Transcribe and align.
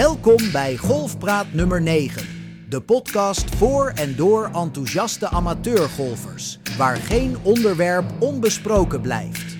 Welkom 0.00 0.52
bij 0.52 0.76
Golfpraat 0.76 1.52
nummer 1.52 1.82
9. 1.82 2.26
De 2.68 2.80
podcast 2.80 3.54
voor 3.54 3.92
en 3.94 4.16
door 4.16 4.50
enthousiaste 4.54 5.28
amateurgolfers, 5.28 6.58
waar 6.76 6.96
geen 6.96 7.36
onderwerp 7.42 8.04
onbesproken 8.18 9.00
blijft. 9.00 9.56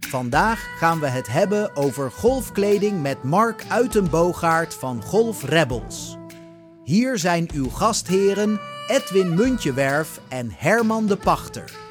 Vandaag 0.00 0.78
gaan 0.78 1.00
we 1.00 1.06
het 1.06 1.26
hebben 1.26 1.76
over 1.76 2.10
golfkleding 2.10 3.02
met 3.02 3.22
Mark 3.22 3.64
Uitenboogaard 3.68 4.74
van 4.74 5.02
Golf 5.02 5.44
Rebels. 5.44 6.16
Hier 6.84 7.18
zijn 7.18 7.50
uw 7.54 7.70
gastheren 7.70 8.60
Edwin 8.86 9.34
Muntjewerf 9.34 10.20
en 10.28 10.50
Herman 10.56 11.06
de 11.06 11.16
Pachter. 11.16 11.87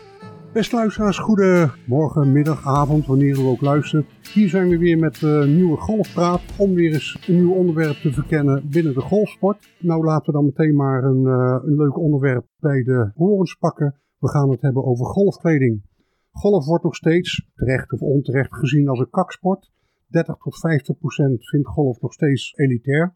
Beste 0.54 0.76
luisteraars, 0.76 1.18
goedemorgen, 1.18 2.32
middag, 2.32 2.66
avond, 2.66 3.06
wanneer 3.06 3.40
u 3.40 3.42
ook 3.42 3.62
luistert. 3.62 4.06
Hier 4.34 4.50
zijn 4.50 4.70
we 4.70 4.78
weer 4.78 4.98
met 4.98 5.22
een 5.22 5.56
nieuwe 5.56 5.78
golfpraat 5.78 6.42
om 6.58 6.74
weer 6.74 6.94
eens 6.94 7.18
een 7.28 7.36
nieuw 7.36 7.54
onderwerp 7.54 7.96
te 7.96 8.12
verkennen 8.12 8.70
binnen 8.70 8.94
de 8.94 9.02
golfsport. 9.02 9.70
Nou 9.80 10.04
laten 10.04 10.26
we 10.26 10.32
dan 10.32 10.46
meteen 10.46 10.76
maar 10.76 11.04
een, 11.04 11.22
uh, 11.22 11.60
een 11.64 11.76
leuk 11.76 11.98
onderwerp 11.98 12.46
bij 12.60 12.84
de 12.84 13.12
horens 13.16 13.56
pakken. 13.56 13.96
We 14.20 14.30
gaan 14.30 14.50
het 14.50 14.62
hebben 14.62 14.86
over 14.86 15.06
golfkleding. 15.06 15.82
Golf 16.32 16.66
wordt 16.66 16.84
nog 16.84 16.96
steeds, 16.96 17.50
terecht 17.56 17.94
of 17.94 18.02
onterecht, 18.02 18.56
gezien 18.56 18.88
als 18.88 19.00
een 19.00 19.10
kaksport. 19.10 19.72
30 20.08 20.36
tot 20.38 20.60
50 20.60 20.98
procent 20.98 21.48
vindt 21.50 21.68
golf 21.68 22.02
nog 22.02 22.14
steeds 22.14 22.54
elitair. 22.56 23.14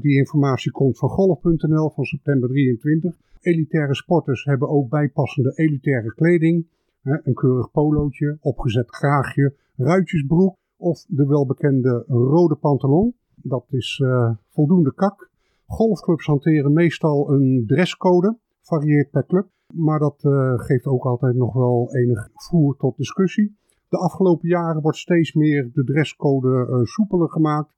Die 0.00 0.16
informatie 0.16 0.70
komt 0.70 0.98
van 0.98 1.08
golf.nl 1.08 1.90
van 1.90 2.04
september 2.04 2.48
23. 2.48 3.16
Elitaire 3.40 3.94
sporters 3.94 4.44
hebben 4.44 4.68
ook 4.68 4.88
bijpassende 4.88 5.52
elitaire 5.54 6.14
kleding. 6.14 6.66
Een 7.02 7.34
keurig 7.34 7.70
polootje, 7.70 8.38
opgezet 8.40 8.90
kraagje, 8.90 9.54
ruitjesbroek 9.76 10.56
of 10.76 11.04
de 11.08 11.26
welbekende 11.26 12.04
rode 12.06 12.54
pantalon. 12.54 13.14
Dat 13.34 13.64
is 13.70 14.00
uh, 14.04 14.30
voldoende 14.48 14.94
kak. 14.94 15.30
Golfclubs 15.66 16.26
hanteren 16.26 16.72
meestal 16.72 17.30
een 17.30 17.64
dresscode, 17.66 18.38
varieert 18.60 19.10
per 19.10 19.26
club. 19.26 19.46
Maar 19.74 19.98
dat 19.98 20.22
uh, 20.22 20.52
geeft 20.56 20.86
ook 20.86 21.04
altijd 21.04 21.34
nog 21.34 21.52
wel 21.52 21.94
enig 21.94 22.28
voer 22.34 22.76
tot 22.76 22.96
discussie. 22.96 23.56
De 23.88 23.98
afgelopen 23.98 24.48
jaren 24.48 24.82
wordt 24.82 24.98
steeds 24.98 25.32
meer 25.32 25.70
de 25.72 25.84
dresscode 25.84 26.66
uh, 26.70 26.84
soepeler 26.84 27.30
gemaakt, 27.30 27.74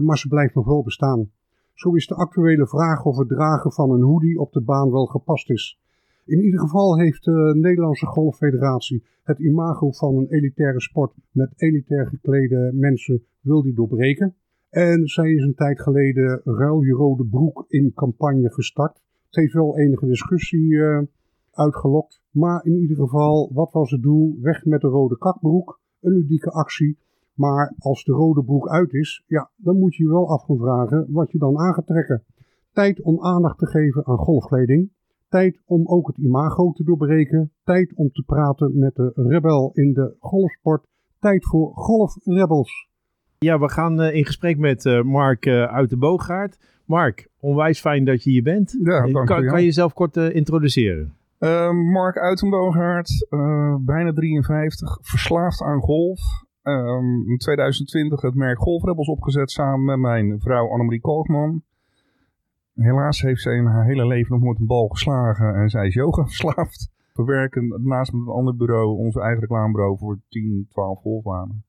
maar 0.00 0.18
ze 0.18 0.28
blijft 0.28 0.54
nog 0.54 0.66
wel 0.66 0.82
bestaan. 0.82 1.30
Zo 1.74 1.94
is 1.94 2.06
de 2.06 2.14
actuele 2.14 2.66
vraag 2.66 3.04
of 3.04 3.16
het 3.16 3.28
dragen 3.28 3.72
van 3.72 3.90
een 3.90 4.02
hoodie 4.02 4.38
op 4.38 4.52
de 4.52 4.60
baan 4.60 4.90
wel 4.90 5.06
gepast 5.06 5.50
is. 5.50 5.78
In 6.24 6.42
ieder 6.42 6.60
geval 6.60 6.98
heeft 6.98 7.24
de 7.24 7.56
Nederlandse 7.60 8.06
Golffederatie 8.06 9.04
het 9.22 9.38
imago 9.38 9.90
van 9.90 10.16
een 10.16 10.28
elitaire 10.28 10.80
sport 10.80 11.12
met 11.30 11.52
elitair 11.56 12.06
geklede 12.06 12.70
mensen 12.74 13.22
wil 13.40 13.62
die 13.62 13.74
doorbreken. 13.74 14.34
En 14.70 15.06
zij 15.06 15.32
is 15.32 15.42
een 15.42 15.54
tijd 15.54 15.80
geleden 15.80 16.40
ruil 16.44 16.82
je 16.82 16.92
rode 16.92 17.24
broek 17.24 17.64
in 17.68 17.92
campagne 17.94 18.50
gestart. 18.50 18.94
Het 19.26 19.36
heeft 19.36 19.52
wel 19.52 19.78
enige 19.78 20.06
discussie 20.06 20.70
uh, 20.70 21.02
uitgelokt. 21.52 22.22
Maar 22.30 22.64
in 22.64 22.80
ieder 22.80 22.96
geval, 22.96 23.50
wat 23.52 23.72
was 23.72 23.90
het 23.90 24.02
doel? 24.02 24.38
Weg 24.40 24.64
met 24.64 24.80
de 24.80 24.88
rode 24.88 25.18
kakbroek. 25.18 25.80
Een 26.00 26.12
ludieke 26.12 26.50
actie 26.50 26.98
maar 27.38 27.74
als 27.78 28.04
de 28.04 28.12
rode 28.12 28.44
broek 28.44 28.68
uit 28.68 28.92
is, 28.92 29.24
ja, 29.26 29.50
dan 29.56 29.78
moet 29.78 29.94
je 29.94 30.02
je 30.02 30.08
wel 30.08 30.28
af 30.28 30.44
gaan 30.44 30.58
vragen 30.58 31.06
wat 31.10 31.30
je 31.30 31.38
dan 31.38 31.58
aan 31.58 31.74
gaat 31.74 31.86
trekken. 31.86 32.24
Tijd 32.72 33.02
om 33.02 33.20
aandacht 33.20 33.58
te 33.58 33.66
geven 33.66 34.06
aan 34.06 34.18
golfkleding. 34.18 34.90
Tijd 35.28 35.60
om 35.66 35.86
ook 35.86 36.06
het 36.06 36.18
imago 36.18 36.72
te 36.72 36.84
doorbreken. 36.84 37.52
Tijd 37.64 37.94
om 37.94 38.10
te 38.10 38.22
praten 38.26 38.78
met 38.78 38.94
de 38.94 39.12
rebel 39.14 39.70
in 39.74 39.92
de 39.92 40.16
golfsport. 40.18 40.86
Tijd 41.18 41.46
voor 41.46 41.72
golfrebels. 41.74 42.88
Ja, 43.38 43.58
we 43.58 43.68
gaan 43.68 44.00
uh, 44.00 44.14
in 44.14 44.24
gesprek 44.24 44.58
met 44.58 44.84
uh, 44.84 45.02
Mark 45.02 45.46
uh, 45.46 45.64
uit 45.64 45.90
de 45.90 45.96
Boogaard. 45.96 46.58
Mark, 46.84 47.28
onwijs 47.40 47.80
fijn 47.80 48.04
dat 48.04 48.24
je 48.24 48.30
hier 48.30 48.42
bent. 48.42 48.78
Ja, 48.82 49.06
dank 49.06 49.26
kan, 49.26 49.42
je. 49.42 49.48
kan 49.48 49.58
je 49.58 49.64
jezelf 49.64 49.92
kort 49.92 50.16
introduceren? 50.16 51.12
Mark 51.92 52.18
Uitenboogaard, 52.18 53.26
bijna 53.80 54.12
53, 54.12 54.98
verslaafd 55.00 55.62
aan 55.62 55.80
golf. 55.80 56.20
Um, 56.68 57.30
in 57.30 57.38
2020 57.38 58.20
het 58.20 58.34
merk 58.34 58.58
Golf 58.58 58.82
Rebels 58.82 59.08
opgezet 59.08 59.50
samen 59.50 59.84
met 59.84 59.98
mijn 59.98 60.40
vrouw 60.40 60.70
Annemarie 60.70 61.00
Kalkman. 61.00 61.62
Helaas 62.74 63.20
heeft 63.20 63.40
zij 63.40 63.56
in 63.56 63.64
haar 63.64 63.84
hele 63.84 64.06
leven 64.06 64.32
nog 64.34 64.42
nooit 64.42 64.58
een 64.58 64.66
bal 64.66 64.88
geslagen 64.88 65.54
en 65.54 65.68
zij 65.68 65.86
is 65.86 65.94
yoga 65.94 66.24
verslaafd. 66.24 66.90
We 67.18 67.24
werken 67.24 67.80
naast 67.84 68.12
met 68.12 68.20
een 68.20 68.32
ander 68.32 68.56
bureau, 68.56 68.98
onze 68.98 69.20
eigen 69.20 69.40
reclamebureau, 69.40 69.98
voor 69.98 70.18
10, 70.28 70.66
12 70.68 71.00
golfbanen. 71.00 71.64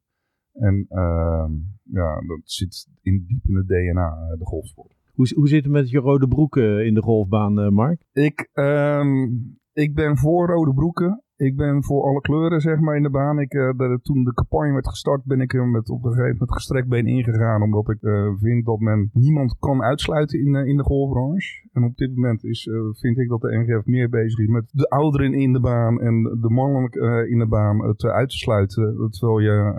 En 0.54 0.86
uh, 0.90 1.46
ja, 1.84 2.22
dat 2.28 2.40
zit 2.44 2.88
in, 3.02 3.24
diep 3.28 3.48
in 3.48 3.56
het 3.56 3.68
DNA, 3.68 4.36
de 4.38 4.46
golfsport. 4.46 4.96
Hoe, 5.14 5.32
hoe 5.36 5.48
zit 5.48 5.64
het 5.64 5.74
met 5.74 5.90
je 5.90 6.00
rode 6.00 6.28
broeken 6.28 6.86
in 6.86 6.94
de 6.94 7.02
golfbaan, 7.02 7.74
Mark? 7.74 8.04
Ik, 8.14 8.50
um, 8.54 9.58
ik 9.74 9.96
ben 9.96 10.18
voor 10.18 10.48
rode 10.48 10.74
broeken. 10.74 11.24
Ik 11.48 11.56
ben 11.56 11.84
voor 11.84 12.04
alle 12.04 12.22
kleuren, 12.22 12.62
zeg 12.62 12.80
maar, 12.80 12.96
in 12.96 13.04
de 13.04 13.10
baan. 13.10 13.40
Ik, 13.40 13.50
de, 13.52 14.00
toen 14.02 14.24
de 14.24 14.34
campagne 14.34 14.74
werd 14.74 14.88
gestart, 14.88 15.24
ben 15.24 15.42
ik 15.42 15.54
er 15.54 15.68
met, 15.68 15.90
op 15.90 16.04
een 16.04 16.12
gegeven 16.12 16.32
moment 16.32 16.54
gestrekt 16.54 16.88
been 16.88 17.08
ingegaan. 17.08 17.62
Omdat 17.62 17.90
ik 17.90 18.02
uh, 18.02 18.34
vind 18.38 18.66
dat 18.66 18.80
men 18.80 19.10
niemand 19.14 19.56
kan 19.60 19.84
uitsluiten 19.84 20.40
in, 20.40 20.56
in 20.56 20.78
de 20.78 20.84
golfbranche. 20.84 21.68
En 21.74 21.84
op 21.84 21.96
dit 21.96 22.16
moment 22.16 22.44
is, 22.44 22.70
vind 22.92 23.18
ik 23.18 23.30
dat 23.30 23.42
de 23.42 23.58
NGF 23.58 23.86
meer 23.86 24.10
bezig 24.10 24.40
is 24.40 24.48
met 24.48 24.70
de 24.72 24.90
ouderen 24.90 25.34
in 25.34 25.54
de 25.54 25.60
baan 25.60 26.00
en 26.00 26.24
de 26.24 26.50
mannen 26.50 26.92
in 27.30 27.40
de 27.40 27.48
baan 27.48 27.96
te 27.96 28.12
uit 28.12 28.30
te 28.30 28.38
sluiten. 28.38 29.10
Terwijl 29.10 29.40
je, 29.40 29.74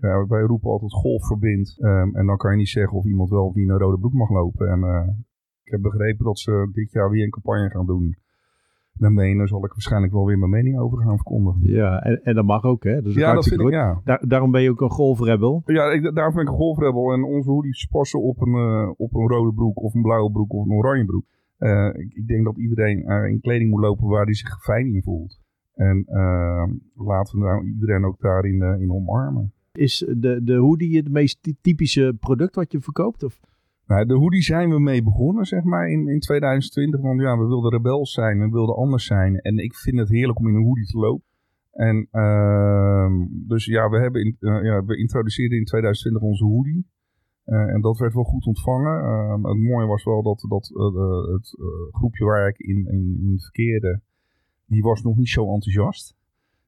ja, 0.00 0.26
wij 0.26 0.42
roepen 0.42 0.70
altijd 0.70 0.92
golf 0.92 1.26
verbindt. 1.26 1.76
Um, 1.80 2.16
en 2.16 2.26
dan 2.26 2.36
kan 2.36 2.50
je 2.50 2.56
niet 2.56 2.68
zeggen 2.68 2.98
of 2.98 3.04
iemand 3.04 3.30
wel 3.30 3.46
of 3.46 3.54
niet 3.54 3.68
een 3.68 3.78
rode 3.78 3.98
broek 3.98 4.12
mag 4.12 4.30
lopen. 4.30 4.68
En 4.68 4.80
ik 5.62 5.72
heb 5.72 5.82
begrepen 5.82 6.24
dat 6.24 6.38
ze 6.38 6.68
dit 6.72 6.92
jaar 6.92 7.10
weer 7.10 7.24
een 7.24 7.30
campagne 7.30 7.70
gaan 7.70 7.86
doen 7.86 8.16
naar 8.98 9.12
menen, 9.12 9.48
zal 9.48 9.64
ik 9.64 9.70
waarschijnlijk 9.70 10.12
wel 10.12 10.26
weer 10.26 10.38
mijn 10.38 10.50
mening 10.50 10.78
over 10.78 10.98
gaan 10.98 11.16
verkondigen. 11.16 11.60
Ja, 11.62 12.02
en, 12.02 12.22
en 12.22 12.34
dat 12.34 12.44
mag 12.44 12.64
ook, 12.64 12.84
hè? 12.84 13.02
Dus 13.02 13.14
ja, 13.14 13.34
dat 13.34 13.48
vind 13.48 13.60
ik, 13.60 13.70
ja. 13.70 14.00
Daar, 14.04 14.24
daarom 14.28 14.50
ben 14.50 14.62
je 14.62 14.70
ook 14.70 14.80
een 14.80 14.90
golfrebel. 14.90 15.62
Ja, 15.64 15.90
ik, 15.90 16.14
daarom 16.14 16.34
ben 16.34 16.42
ik 16.42 16.48
een 16.48 16.56
golfrebel. 16.56 17.12
En 17.12 17.24
onze 17.24 17.50
hoodies 17.50 17.86
passen 17.86 18.22
op 18.22 18.40
een, 18.40 18.54
uh, 18.54 18.90
op 18.96 19.14
een 19.14 19.28
rode 19.28 19.52
broek 19.54 19.82
of 19.82 19.94
een 19.94 20.02
blauwe 20.02 20.30
broek 20.30 20.52
of 20.52 20.64
een 20.64 20.72
oranje 20.72 21.04
broek. 21.04 21.24
Uh, 21.58 21.86
ik, 21.86 22.14
ik, 22.14 22.26
denk 22.26 22.44
dat 22.44 22.58
iedereen 22.58 22.98
uh, 22.98 23.30
in 23.30 23.40
kleding 23.40 23.70
moet 23.70 23.80
lopen 23.80 24.08
waar 24.08 24.24
hij 24.24 24.34
zich 24.34 24.62
fijn 24.62 24.86
in 24.86 25.02
voelt. 25.02 25.40
En 25.74 26.04
laten 26.94 27.38
we 27.38 27.44
nou 27.44 27.66
iedereen 27.66 28.04
ook 28.04 28.20
daarin 28.20 28.62
in 28.62 28.92
omarmen. 28.92 29.52
Is 29.72 30.06
de, 30.16 30.40
de 30.44 30.56
hoodie 30.56 30.96
het 30.96 31.10
meest 31.10 31.54
typische 31.60 32.16
product 32.20 32.54
wat 32.54 32.72
je 32.72 32.80
verkoopt? 32.80 33.22
Of? 33.22 33.40
Nou, 33.92 34.06
de 34.06 34.14
hoodie 34.14 34.42
zijn 34.42 34.70
we 34.70 34.80
mee 34.80 35.02
begonnen, 35.02 35.44
zeg 35.44 35.62
maar, 35.62 35.90
in, 35.90 36.08
in 36.08 36.20
2020. 36.20 37.00
Want 37.00 37.20
ja, 37.20 37.38
we 37.38 37.46
wilden 37.46 37.70
rebels 37.70 38.12
zijn, 38.12 38.38
we 38.38 38.48
wilden 38.48 38.76
anders 38.76 39.06
zijn. 39.06 39.36
En 39.40 39.56
ik 39.58 39.74
vind 39.74 39.98
het 39.98 40.08
heerlijk 40.08 40.38
om 40.38 40.48
in 40.48 40.54
een 40.54 40.64
hoodie 40.64 40.86
te 40.86 40.98
lopen. 40.98 41.24
En 41.72 42.08
uh, 42.12 43.26
dus 43.28 43.64
ja, 43.64 43.88
we, 43.88 43.98
hebben 43.98 44.24
in, 44.24 44.36
uh, 44.40 44.62
ja, 44.62 44.84
we 44.84 44.98
introduceerden 44.98 45.58
in 45.58 45.64
2020 45.64 46.22
onze 46.22 46.44
hoodie. 46.44 46.86
Uh, 47.46 47.74
en 47.74 47.80
dat 47.80 47.98
werd 47.98 48.14
wel 48.14 48.24
goed 48.24 48.46
ontvangen. 48.46 49.02
Uh, 49.02 49.50
het 49.50 49.58
mooie 49.58 49.86
was 49.86 50.04
wel 50.04 50.22
dat, 50.22 50.46
dat 50.48 50.70
het 51.32 51.56
groepje 51.90 52.24
waar 52.24 52.48
ik 52.48 52.58
in, 52.58 52.86
in, 52.86 53.18
in 53.26 53.40
verkeerde, 53.40 54.00
die 54.66 54.82
was 54.82 55.02
nog 55.02 55.16
niet 55.16 55.28
zo 55.28 55.52
enthousiast. 55.52 56.16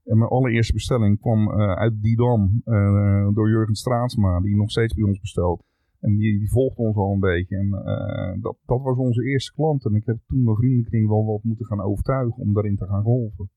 En 0.04 0.18
mijn 0.18 0.30
allereerste 0.30 0.72
bestelling 0.72 1.20
kwam 1.20 1.50
uit 1.52 2.02
Didam 2.02 2.62
door 3.34 3.48
Jurgen 3.48 3.74
Straatsma, 3.74 4.40
die 4.40 4.56
nog 4.56 4.70
steeds 4.70 4.94
bij 4.94 5.04
ons 5.04 5.20
bestelt. 5.20 5.64
En 6.04 6.16
die, 6.16 6.38
die 6.38 6.50
volgde 6.50 6.82
ons 6.82 6.96
al 6.96 7.12
een 7.12 7.20
beetje. 7.20 7.56
En 7.56 7.66
uh, 7.66 8.42
dat, 8.42 8.56
dat 8.66 8.82
was 8.82 8.96
onze 8.96 9.24
eerste 9.24 9.52
klant. 9.54 9.84
En 9.84 9.94
ik 9.94 10.06
heb 10.06 10.18
toen 10.26 10.42
mijn 10.42 10.56
vriendenkring 10.56 11.08
wel 11.08 11.24
wat 11.24 11.42
moeten 11.42 11.66
gaan 11.66 11.80
overtuigen 11.80 12.42
om 12.42 12.52
daarin 12.52 12.76
te 12.76 12.86
gaan 12.86 13.02
golven. 13.02 13.50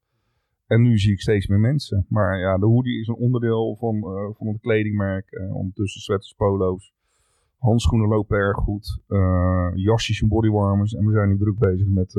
En 0.68 0.81
nu 0.81 0.97
zie 0.97 1.12
ik 1.12 1.22
steeds 1.22 1.47
meer 1.47 1.59
mensen. 1.59 2.06
Maar 2.09 2.40
ja, 2.40 2.57
de 2.57 2.66
hoodie 2.66 3.00
is 3.00 3.07
een 3.07 3.16
onderdeel 3.16 3.75
van, 3.75 3.96
uh, 3.96 4.36
van 4.38 4.48
het 4.48 4.60
kledingmerk. 4.60 5.31
Uh, 5.31 5.56
ondertussen 5.56 6.01
sweaters, 6.01 6.33
polo's. 6.33 6.94
Handschoenen 7.57 8.07
lopen 8.07 8.38
erg 8.38 8.57
goed. 8.57 9.01
jasjes 9.74 10.21
en 10.21 10.27
bodywarmers. 10.27 10.94
En 10.94 11.06
we 11.06 11.12
zijn 11.12 11.30
nu 11.30 11.38
druk 11.38 11.57
bezig 11.57 11.88
met, 11.88 12.13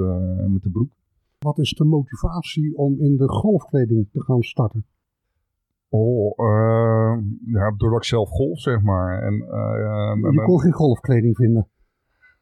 met 0.49 0.62
de 0.62 0.70
broek. 0.70 0.91
Wat 1.38 1.58
is 1.58 1.73
de 1.73 1.85
motivatie 1.85 2.76
om 2.76 3.00
in 3.00 3.17
de 3.17 3.29
golfkleding 3.29 4.08
te 4.12 4.23
gaan 4.23 4.43
starten? 4.43 4.85
Oh, 5.90 6.38
uh, 6.38 7.19
ja, 7.46 7.75
doordat 7.76 7.99
ik 7.99 8.05
zelf 8.05 8.29
golf, 8.29 8.61
zeg 8.61 8.82
maar. 8.82 9.23
En, 9.23 9.35
uh, 9.35 10.32
je 10.32 10.43
kon 10.44 10.61
geen 10.61 10.73
golfkleding 10.73 11.37
vinden? 11.37 11.69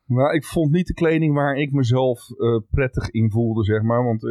Nou, 0.06 0.34
ik 0.34 0.44
vond 0.44 0.72
niet 0.72 0.86
de 0.86 0.94
kleding 0.94 1.34
waar 1.34 1.56
ik 1.56 1.72
mezelf 1.72 2.30
uh, 2.30 2.60
prettig 2.70 3.10
in 3.10 3.30
voelde, 3.30 3.64
zeg 3.64 3.82
maar. 3.82 4.04
Want 4.04 4.22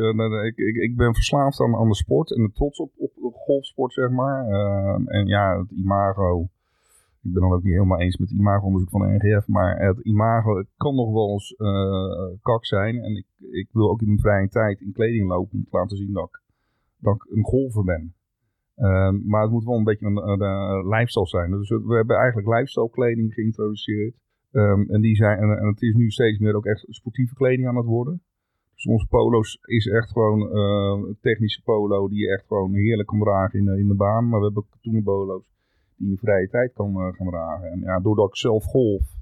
ik, 0.45 0.57
ik, 0.57 0.75
ik 0.75 0.95
ben 0.95 1.13
verslaafd 1.13 1.61
aan, 1.61 1.75
aan 1.75 1.87
de 1.87 1.95
sport 1.95 2.35
en 2.35 2.43
de 2.43 2.51
trots 2.51 2.79
op, 2.79 2.91
op, 2.97 3.11
op 3.21 3.33
golfsport, 3.33 3.93
zeg 3.93 4.09
maar. 4.09 4.47
en 5.05 5.27
ja, 5.27 5.59
het 5.59 5.71
imago. 5.71 6.49
Ik 7.21 7.33
ben 7.33 7.41
dan 7.41 7.53
ook 7.53 7.63
niet 7.63 7.73
helemaal 7.73 7.99
eens 7.99 8.17
met 8.17 8.29
het 8.29 8.37
imago-onderzoek 8.37 8.89
van 8.89 9.01
de 9.01 9.17
NGF. 9.19 9.47
Maar 9.47 9.79
het 9.79 9.99
imago 9.99 10.57
het 10.57 10.67
kan 10.77 10.95
nog 10.95 11.11
wel 11.11 11.31
eens 11.31 11.55
kak 12.41 12.65
zijn. 12.65 13.03
En 13.03 13.15
ik, 13.15 13.25
ik 13.51 13.69
wil 13.71 13.89
ook 13.89 14.01
in 14.01 14.07
mijn 14.07 14.19
vrije 14.19 14.49
tijd 14.49 14.81
in 14.81 14.91
kleding 14.91 15.27
lopen 15.27 15.57
om 15.57 15.63
te 15.63 15.77
laten 15.77 15.97
zien 15.97 16.13
dat 16.13 16.25
ik, 16.25 16.41
dat 16.97 17.15
ik 17.15 17.25
een 17.35 17.43
golfer 17.43 17.83
ben. 17.83 18.13
Ehm, 18.75 19.27
maar 19.27 19.41
het 19.41 19.51
moet 19.51 19.65
wel 19.65 19.77
een 19.77 19.83
beetje 19.83 20.05
een, 20.05 20.41
een, 20.41 20.87
lifestyle 20.87 21.27
zijn. 21.27 21.51
Dus 21.51 21.69
we, 21.69 21.95
hebben 21.95 22.17
eigenlijk 22.17 22.47
lifestyle 22.47 22.89
kleding 22.89 23.33
geïntroduceerd. 23.33 24.15
Ehm, 24.51 24.81
en, 24.81 25.01
die 25.01 25.15
zijn, 25.15 25.37
en, 25.39 25.67
het 25.67 25.81
is 25.81 25.93
nu 25.93 26.11
steeds 26.11 26.39
meer 26.39 26.55
ook 26.55 26.65
echt 26.65 26.85
sportieve 26.89 27.35
kleding 27.35 27.67
aan 27.67 27.75
het 27.75 27.85
worden. 27.85 28.21
Dus 28.75 28.85
onze 28.85 29.07
polo's 29.07 29.59
is 29.61 29.87
echt 29.87 30.11
gewoon 30.11 30.41
eh, 30.41 31.07
een 31.07 31.17
technische 31.21 31.61
polo 31.63 32.07
die 32.07 32.19
je 32.19 32.33
echt 32.33 32.45
gewoon 32.47 32.73
heerlijk 32.73 33.07
kan 33.07 33.19
dragen 33.19 33.59
in, 33.59 33.77
in 33.77 33.87
de 33.87 33.95
baan. 33.95 34.29
Maar 34.29 34.39
we 34.39 34.45
hebben 34.45 34.63
ook 34.63 34.71
katoenen 34.71 35.03
polo's 35.03 35.53
die 35.97 36.07
je 36.07 36.11
in 36.11 36.17
vrije 36.17 36.49
tijd 36.49 36.73
kan 36.73 36.89
eh, 36.89 37.13
gaan 37.13 37.27
dragen. 37.27 37.71
En 37.71 37.79
ja, 37.79 37.99
doordat 37.99 38.27
ik 38.27 38.35
zelf 38.35 38.63
golf, 38.63 39.15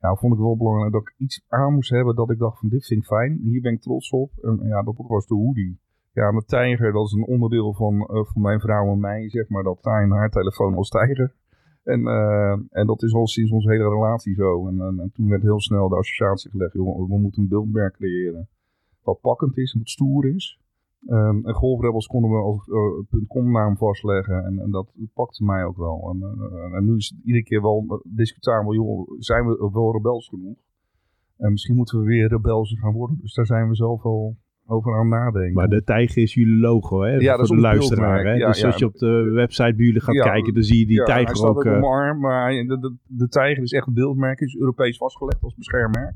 ja, 0.00 0.14
vond 0.14 0.32
ik 0.32 0.38
het 0.38 0.46
wel 0.48 0.56
belangrijk 0.56 0.92
dat 0.92 1.02
ik 1.02 1.14
iets 1.18 1.44
aan 1.48 1.74
moest 1.74 1.90
hebben 1.90 2.14
dat 2.14 2.30
ik 2.30 2.38
dacht 2.38 2.58
van 2.58 2.68
dit 2.68 2.86
vind 2.86 3.00
ik 3.00 3.06
fijn. 3.06 3.38
Hier 3.42 3.60
ben 3.60 3.72
ik 3.72 3.80
trots 3.80 4.10
op. 4.10 4.30
En 4.42 4.60
ja, 4.62 4.82
dat 4.82 4.94
was 4.96 5.26
de 5.26 5.34
hoodie. 5.34 5.78
Ja, 6.14 6.30
de 6.30 6.44
tijger, 6.44 6.92
dat 6.92 7.06
is 7.06 7.12
een 7.12 7.26
onderdeel 7.26 7.74
van, 7.74 8.00
eh, 8.00 8.24
van 8.24 8.42
mijn 8.42 8.60
vrouw 8.60 8.92
en 8.92 9.00
mij, 9.00 9.30
zeg 9.30 9.48
maar, 9.48 9.62
dat 9.62 9.82
Tijn 9.82 10.10
haar 10.10 10.30
telefoon 10.30 10.74
als 10.74 10.88
tijger. 10.88 11.34
En, 11.82 12.06
eh, 12.06 12.52
en 12.70 12.86
dat 12.86 13.02
is 13.02 13.14
al 13.14 13.26
sinds 13.26 13.52
onze 13.52 13.70
hele 13.70 13.88
relatie 13.88 14.34
zo. 14.34 14.68
En, 14.68 14.80
en, 14.80 15.00
en 15.00 15.10
toen 15.14 15.28
werd 15.28 15.42
heel 15.42 15.60
snel 15.60 15.88
de 15.88 15.96
associatie 15.96 16.50
gelegd, 16.50 16.72
joh, 16.72 17.08
we 17.08 17.18
moeten 17.18 17.42
een 17.42 17.48
beeldmerk 17.48 17.94
creëren. 17.94 18.48
Wat 19.02 19.20
pakkend 19.20 19.56
is 19.56 19.72
en 19.72 19.78
wat 19.78 19.88
stoer 19.88 20.34
is. 20.34 20.60
Ehm, 21.06 21.46
en 21.46 21.54
Golfrebels 21.54 22.06
konden 22.06 22.30
we 22.30 22.36
als 22.36 22.68
eh, 22.68 23.26
.com 23.28 23.52
naam 23.52 23.76
vastleggen 23.76 24.44
en, 24.44 24.58
en 24.58 24.70
dat 24.70 24.92
pakte 25.14 25.44
mij 25.44 25.64
ook 25.64 25.76
wel. 25.76 26.10
En, 26.10 26.22
en 26.74 26.84
nu 26.84 26.96
is 26.96 27.08
het 27.08 27.24
iedere 27.24 27.44
keer 27.44 27.62
wel 27.62 28.02
discutabel, 28.04 28.74
joh, 28.74 29.10
zijn 29.18 29.46
we 29.46 29.70
wel 29.72 29.92
rebels 29.92 30.28
genoeg? 30.28 30.56
En 31.36 31.50
misschien 31.50 31.76
moeten 31.76 31.98
we 31.98 32.04
weer 32.04 32.28
rebels 32.28 32.78
gaan 32.80 32.92
worden. 32.92 33.18
Dus 33.20 33.34
daar 33.34 33.46
zijn 33.46 33.68
we 33.68 33.74
zelf 33.74 34.02
wel 34.02 34.36
over 34.72 34.94
aan 34.98 35.08
nadenken. 35.08 35.52
Maar 35.54 35.68
de 35.68 35.84
tijger 35.84 36.22
is 36.22 36.34
jullie 36.34 36.56
logo, 36.56 37.00
hè? 37.02 37.08
Ja, 37.10 37.18
voor 37.18 37.36
dat 37.36 37.40
is 37.40 37.48
de 37.48 37.56
luisteraar. 37.56 38.24
Hè? 38.24 38.32
Ja, 38.32 38.46
dus 38.46 38.60
ja. 38.60 38.66
als 38.66 38.76
je 38.76 38.84
op 38.86 38.94
de 38.98 39.30
website 39.34 39.74
bij 39.74 39.84
jullie 39.84 40.00
gaat 40.00 40.14
kijken, 40.20 40.54
dan 40.54 40.62
zie 40.62 40.78
je 40.78 40.86
die 40.86 40.96
hij 40.96 41.06
tijger 41.06 41.36
staat 41.36 41.48
ook. 41.48 41.56
op 41.58 41.64
eh, 41.64 41.82
arm, 41.82 42.20
maar 42.20 42.42
hij- 42.42 42.66
de, 42.66 42.78
de, 42.78 42.96
de 43.06 43.28
tijger 43.28 43.62
is 43.62 43.72
echt 43.72 43.86
een 43.86 43.94
beeldmerk, 43.94 44.40
is 44.40 44.56
Europees 44.56 44.96
vastgelegd 44.96 45.42
als 45.42 45.54
beschermmerk. 45.54 46.14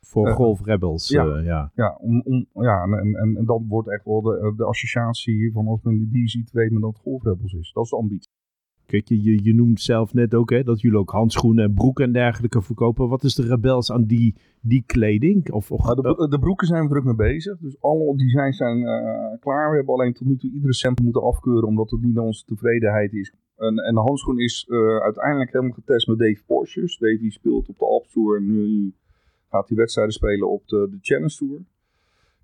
voor 0.00 0.26
eh, 0.28 0.34
Golf 0.34 0.64
Rebels. 0.64 1.08
ja. 1.08 1.26
eh, 1.26 1.44
ja. 1.44 1.70
Ja, 1.74 1.96
om, 2.00 2.20
om, 2.24 2.46
ja 2.64 2.82
en, 2.82 2.92
en, 3.16 3.36
en 3.36 3.44
dat 3.44 3.60
wordt 3.68 3.88
echt 3.90 4.04
wel 4.04 4.22
de, 4.22 4.52
de 4.56 4.64
associatie 4.64 5.50
van 5.52 5.66
als 5.66 5.80
men 5.82 6.08
die 6.12 6.28
ziet, 6.28 6.50
weet 6.52 6.70
men 6.70 6.80
dat 6.80 6.92
het 6.92 7.02
Golfrebels 7.02 7.52
is. 7.52 7.72
Dat 7.72 7.84
is 7.84 7.90
de 7.90 7.96
ambitie. 7.96 8.30
Kijk, 8.92 9.08
je, 9.08 9.54
noemt 9.54 9.80
zelf 9.80 10.14
net 10.14 10.34
ook 10.34 10.50
hè, 10.50 10.62
dat 10.62 10.80
jullie 10.80 10.98
ook 10.98 11.10
handschoenen 11.10 11.64
en 11.64 11.74
broeken 11.74 12.04
en 12.04 12.12
dergelijke 12.12 12.62
verkopen. 12.62 13.08
Wat 13.08 13.24
is 13.24 13.34
de 13.34 13.46
Rebels 13.46 13.92
aan 13.92 14.04
die, 14.04 14.34
die 14.60 14.82
kleding? 14.86 15.50
Of, 15.50 15.70
of, 15.70 15.84
Maar 15.84 15.94
de, 15.94 16.00
bro- 16.00 16.26
de 16.26 16.38
broeken 16.38 16.66
zijn 16.66 16.82
we 16.82 16.88
druk 16.88 17.04
mee 17.04 17.14
bezig. 17.14 17.58
Dus 17.58 17.76
alle 17.80 18.16
designs 18.16 18.56
zijn 18.56 18.86
eh, 18.86 19.40
klaar. 19.40 19.70
We 19.70 19.76
hebben 19.76 19.94
alleen 19.94 20.12
tot 20.12 20.26
nu 20.26 20.36
toe 20.36 20.50
iedere 20.50 20.74
cent 20.74 21.00
moeten 21.00 21.22
afkeuren, 21.22 21.68
omdat 21.68 21.90
het 21.90 22.02
niet 22.02 22.14
naar 22.14 22.24
onze 22.24 22.44
tevredenheid 22.44 23.12
is. 23.12 23.34
En, 23.56 23.76
en 23.76 23.94
de 23.94 24.00
handschoen 24.00 24.38
is 24.38 24.66
eh, 24.68 24.96
uiteindelijk 24.96 25.52
helemaal 25.52 25.74
getest 25.74 26.06
met 26.06 26.18
Dave 26.18 26.42
Porsches. 26.46 26.98
Davey 26.98 27.30
speelt 27.30 27.68
op 27.68 27.78
de 27.78 27.84
Alps 27.84 28.12
Tour 28.12 28.36
en 28.36 28.46
nu 28.46 28.94
gaat 29.48 29.68
hij 29.68 29.76
wedstrijden 29.76 30.14
spelen 30.14 30.50
op 30.50 30.68
de, 30.68 30.88
de 30.90 30.98
Challenge 31.00 31.36
Tour. 31.36 31.60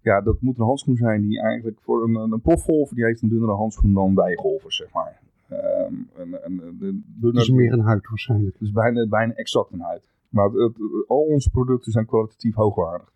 Ja, 0.02 0.20
dat 0.20 0.40
moet 0.40 0.58
een 0.58 0.64
handschoen 0.64 0.96
zijn 0.96 1.20
die 1.20 1.40
eigenlijk 1.40 1.80
voor 1.80 2.08
een, 2.08 2.14
een, 2.14 2.40
profgolfer, 2.40 2.96
die 2.96 3.04
heeft 3.04 3.22
een 3.22 3.28
dunnere 3.28 3.52
handschoen 3.52 3.92
dan 3.94 4.14
wij 4.14 4.34
golfers, 4.34 4.76
zeg 4.76 4.92
maar. 4.92 5.26
Ehm, 5.48 5.94
en, 6.16 6.44
en, 6.44 6.56
de, 6.56 6.76
Dat 6.78 7.02
dunner- 7.20 7.42
is 7.42 7.50
meer 7.50 7.72
een 7.72 7.80
huid 7.80 8.08
waarschijnlijk. 8.08 8.58
dus 8.58 8.70
bijna, 8.72 9.06
bijna 9.08 9.32
exact 9.32 9.72
een 9.72 9.80
huid. 9.80 10.08
Maar 10.28 10.44
het, 10.50 10.54
het- 10.76 11.08
al 11.08 11.22
onze 11.22 11.50
producten 11.50 11.92
zijn 11.92 12.06
kwalitatief 12.06 12.54
hoogwaardig. 12.54 13.08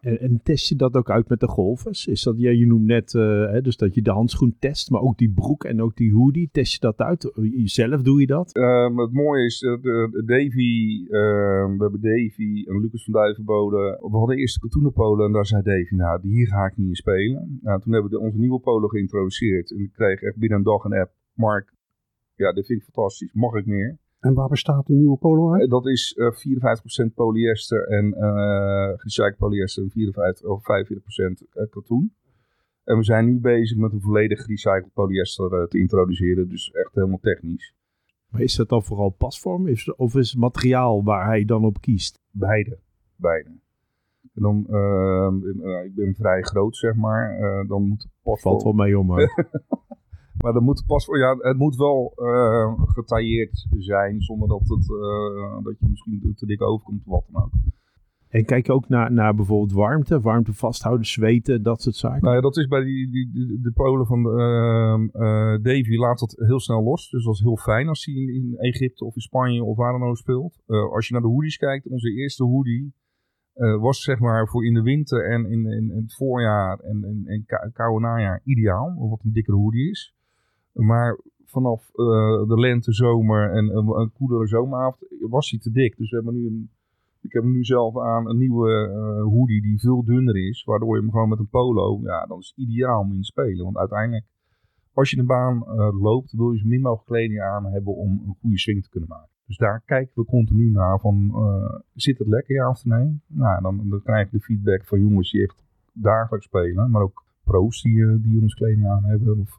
en, 0.00 0.20
en 0.20 0.40
test 0.42 0.68
je 0.68 0.76
dat 0.76 0.94
ook 0.96 1.10
uit 1.10 1.28
met 1.28 1.40
de 1.40 1.48
golfers? 1.48 2.06
Is 2.06 2.22
dat, 2.22 2.34
ja, 2.38 2.50
je 2.50 2.66
noemt 2.66 2.84
net 2.86 3.14
eh, 3.14 3.22
hè, 3.50 3.60
dus 3.60 3.76
dat 3.76 3.94
je 3.94 4.02
de 4.02 4.10
handschoen 4.10 4.56
test, 4.58 4.90
maar 4.90 5.00
ook 5.00 5.18
die 5.18 5.30
broek 5.30 5.64
en 5.64 5.82
ook 5.82 5.96
die 5.96 6.12
hoodie. 6.14 6.48
Test 6.52 6.72
je 6.72 6.78
dat 6.80 6.98
uit? 6.98 7.32
Zelf 7.64 8.02
doe 8.02 8.20
je 8.20 8.26
dat? 8.26 8.54
Ehm, 8.54 8.98
het 8.98 9.12
mooie 9.12 9.44
is, 9.44 9.62
eh, 9.62 9.70
de, 9.82 10.08
de 10.12 10.24
Davy, 10.24 11.04
ehm, 11.10 11.76
we 11.76 11.82
hebben 11.82 12.00
Davy 12.00 12.64
en 12.68 12.80
Lucas 12.80 13.04
van 13.04 13.12
Duivenbode. 13.12 13.98
We 14.10 14.16
hadden 14.16 14.36
eerst 14.36 14.54
de 14.54 14.60
katoenen 14.60 14.92
polo 14.92 15.24
en 15.26 15.32
daar 15.32 15.46
zei 15.46 15.62
Davy, 15.62 15.94
nou, 15.94 16.20
hier 16.28 16.46
ga 16.46 16.66
ik 16.66 16.76
niet 16.76 16.88
in 16.88 16.94
spelen. 16.94 17.58
Nou, 17.62 17.80
toen 17.80 17.92
hebben 17.92 18.10
we 18.10 18.16
de, 18.16 18.22
onze 18.24 18.38
nieuwe 18.38 18.60
polo 18.60 18.86
geïntroduceerd 18.88 19.70
en 19.70 19.78
ik 19.80 19.92
kreeg 19.92 20.20
echt 20.22 20.36
binnen 20.36 20.58
een 20.58 20.64
dag 20.64 20.84
een 20.84 20.94
app. 21.00 21.12
Mark, 21.34 21.72
ja, 22.36 22.52
dit 22.52 22.66
vind 22.66 22.78
ik 22.80 22.84
fantastisch, 22.92 23.32
mag 23.32 23.54
ik 23.54 23.66
meer? 23.66 23.98
En 24.20 24.34
waar 24.34 24.48
bestaat 24.48 24.86
de 24.86 24.92
nieuwe 24.94 25.16
polo 25.16 25.52
uit? 25.52 25.62
Eh, 25.62 25.68
Dat 25.68 25.86
is 25.86 26.14
eh 26.18 26.32
54% 26.32 27.14
polyester 27.14 27.88
en 27.88 28.14
eh 28.14 28.88
gerecycled 28.96 29.36
polyester 29.36 29.82
en 29.82 29.90
54 29.90 30.46
of 30.48 30.62
45% 30.62 31.46
eh, 31.52 31.66
katoen. 31.70 32.14
En 32.84 32.96
we 32.96 33.02
zijn 33.04 33.24
nu 33.24 33.38
bezig 33.40 33.78
met 33.78 33.92
een 33.92 34.00
volledig 34.00 34.40
gerecycled 34.42 34.92
polyester 34.92 35.52
eh, 35.60 35.66
te 35.66 35.78
introduceren, 35.78 36.48
dus 36.48 36.70
echt 36.70 36.94
helemaal 36.94 37.18
technisch. 37.20 37.74
Maar 38.28 38.40
is 38.40 38.56
dat 38.56 38.68
dan 38.68 38.82
vooral 38.84 39.08
pasvorm 39.10 39.66
is, 39.66 39.94
of 39.94 40.14
is 40.14 40.30
het 40.30 40.40
materiaal 40.40 41.04
waar 41.04 41.26
hij 41.26 41.44
dan 41.44 41.64
op 41.64 41.80
kiest? 41.80 42.20
Beide. 42.30 42.78
Beide. 43.16 43.48
En 44.34 44.42
dan, 44.42 44.66
ehm, 44.70 45.60
eh, 45.68 45.84
ik 45.84 45.94
ben 45.94 46.14
vrij 46.14 46.42
groot, 46.42 46.76
zeg 46.76 46.94
maar. 46.94 47.38
eh, 47.38 47.68
dan 47.68 47.82
moet 47.82 48.02
de 48.02 48.08
pasvorm... 48.22 48.60
Valt 48.60 48.62
wel 48.76 48.86
mee 48.86 48.98
om. 48.98 49.10
Maar 50.42 50.52
dan 50.52 50.62
moet 50.64 50.78
de 50.78 50.84
pasvorm... 50.86 51.18
Ja, 51.20 51.36
het 51.38 51.56
moet 51.56 51.76
wel 51.76 52.12
eh, 52.16 52.72
getailleerd 52.86 53.66
zijn, 53.78 54.20
zonder 54.20 54.48
dat, 54.48 54.60
het, 54.68 54.90
eh, 54.90 55.64
dat 55.64 55.74
je 55.78 55.86
misschien 55.88 56.32
te 56.36 56.46
dik 56.46 56.62
overkomt 56.62 57.00
of 57.04 57.12
wat 57.12 57.24
dan 57.32 57.42
ook. 57.42 57.50
En 58.28 58.44
kijk 58.44 58.66
je 58.66 58.72
ook 58.72 58.88
naar, 58.88 59.12
naar 59.12 59.34
bijvoorbeeld 59.34 59.72
warmte, 59.72 60.20
warmte 60.20 60.52
vasthouden, 60.52 61.06
zweten, 61.06 61.62
dat 61.62 61.82
soort 61.82 61.96
zaken. 61.96 62.22
Nou 62.22 62.34
ja, 62.34 62.40
dat 62.40 62.56
is 62.56 62.66
bij 62.66 62.84
die, 62.84 63.10
die, 63.10 63.30
die- 63.32 63.60
de 63.62 63.70
Polen 63.72 64.06
van 64.06 64.18
eh, 64.30 65.62
Davy 65.62 65.96
laat 65.96 66.18
dat 66.18 66.34
heel 66.46 66.60
snel 66.60 66.82
los. 66.82 67.10
Dus 67.10 67.24
dat 67.24 67.34
is 67.34 67.40
heel 67.40 67.56
fijn 67.56 67.88
als 67.88 68.04
hij 68.04 68.14
in, 68.14 68.34
in 68.34 68.54
Egypte 68.58 69.04
of 69.04 69.14
in 69.14 69.20
Spanje 69.20 69.64
of 69.64 69.76
waar 69.76 69.92
dan 69.98 70.08
ook 70.08 70.16
speelt. 70.16 70.58
Als 70.66 71.06
je 71.06 71.12
naar 71.12 71.22
de 71.22 71.28
hoodies 71.28 71.56
kijkt, 71.56 71.86
onze 71.88 72.10
eerste 72.12 72.44
hoodie 72.44 72.94
was 73.80 74.02
zeg 74.02 74.18
maar 74.18 74.48
voor 74.48 74.64
in 74.66 74.74
de 74.74 74.82
winter 74.82 75.30
en 75.30 75.46
in, 75.50 75.66
in, 75.66 75.90
in 75.90 76.02
het 76.02 76.14
voorjaar 76.14 76.78
en, 76.78 77.22
en 77.26 77.44
kou- 77.46 77.70
koude 77.70 78.00
najaar 78.06 78.40
ideaal. 78.44 78.86
Omdat 78.96 79.18
het 79.18 79.26
een 79.26 79.32
dikkere 79.32 79.56
hoodie 79.56 79.90
is. 79.90 80.15
Maar 80.76 81.18
vanaf 81.44 81.88
eh, 81.88 82.48
de 82.48 82.58
lente, 82.60 82.92
zomer 82.92 83.50
en 83.50 83.76
een, 83.76 83.88
een 83.88 84.12
koelere 84.12 84.46
zomeravond 84.46 85.10
was 85.20 85.50
hij 85.50 85.58
te 85.58 85.70
dik. 85.70 85.96
Dus 85.96 86.10
we 86.10 86.16
hebben 86.16 86.34
nu 86.34 86.46
een, 86.46 86.70
ik 87.20 87.32
heb 87.32 87.42
hem 87.42 87.52
nu 87.52 87.64
zelf 87.64 87.98
aan 87.98 88.28
een 88.28 88.38
nieuwe 88.38 88.70
eh, 88.70 89.22
hoodie 89.22 89.62
die 89.62 89.80
veel 89.80 90.04
dunner 90.04 90.48
is. 90.48 90.64
Waardoor 90.64 90.96
je 90.96 91.02
hem 91.02 91.10
gewoon 91.10 91.28
met 91.28 91.38
een 91.38 91.48
polo, 91.48 92.00
ja, 92.02 92.26
dan 92.26 92.38
is 92.38 92.52
het 92.54 92.68
ideaal 92.68 93.00
om 93.00 93.12
in 93.12 93.20
te 93.20 93.24
spelen. 93.24 93.64
Want 93.64 93.76
uiteindelijk, 93.76 94.24
als 94.92 95.10
je 95.10 95.16
de 95.16 95.24
baan 95.24 95.66
eh, 95.66 96.02
loopt, 96.02 96.32
wil 96.32 96.52
je 96.52 96.58
zo 96.58 96.66
min 96.66 96.80
mogelijk 96.80 97.06
kleding 97.06 97.40
aan 97.40 97.64
hebben 97.64 97.94
om 97.94 98.22
een 98.26 98.36
goede 98.40 98.58
swing 98.58 98.82
te 98.82 98.90
kunnen 98.90 99.08
maken. 99.08 99.30
Dus 99.46 99.56
daar 99.56 99.82
kijken 99.84 100.12
we 100.14 100.24
continu 100.24 100.70
naar 100.70 101.00
van, 101.00 101.34
zit 101.94 102.18
het 102.18 102.28
lekker 102.28 102.54
ja 102.54 102.68
of 102.68 102.84
nee? 102.84 103.20
Nou, 103.26 103.62
dan, 103.62 103.88
dan 103.88 104.02
krijg 104.02 104.30
je 104.30 104.36
de 104.36 104.42
feedback 104.42 104.84
van 104.84 105.00
jongens 105.00 105.30
die 105.30 105.42
echt 105.42 105.64
dagelijks 105.92 106.46
spelen. 106.46 106.90
Maar 106.90 107.02
ook 107.02 107.24
pro's 107.44 107.82
die, 107.82 108.20
die 108.20 108.40
ons 108.40 108.54
kleding 108.54 108.86
aan 108.86 109.04
hebben. 109.04 109.40
Of, 109.40 109.58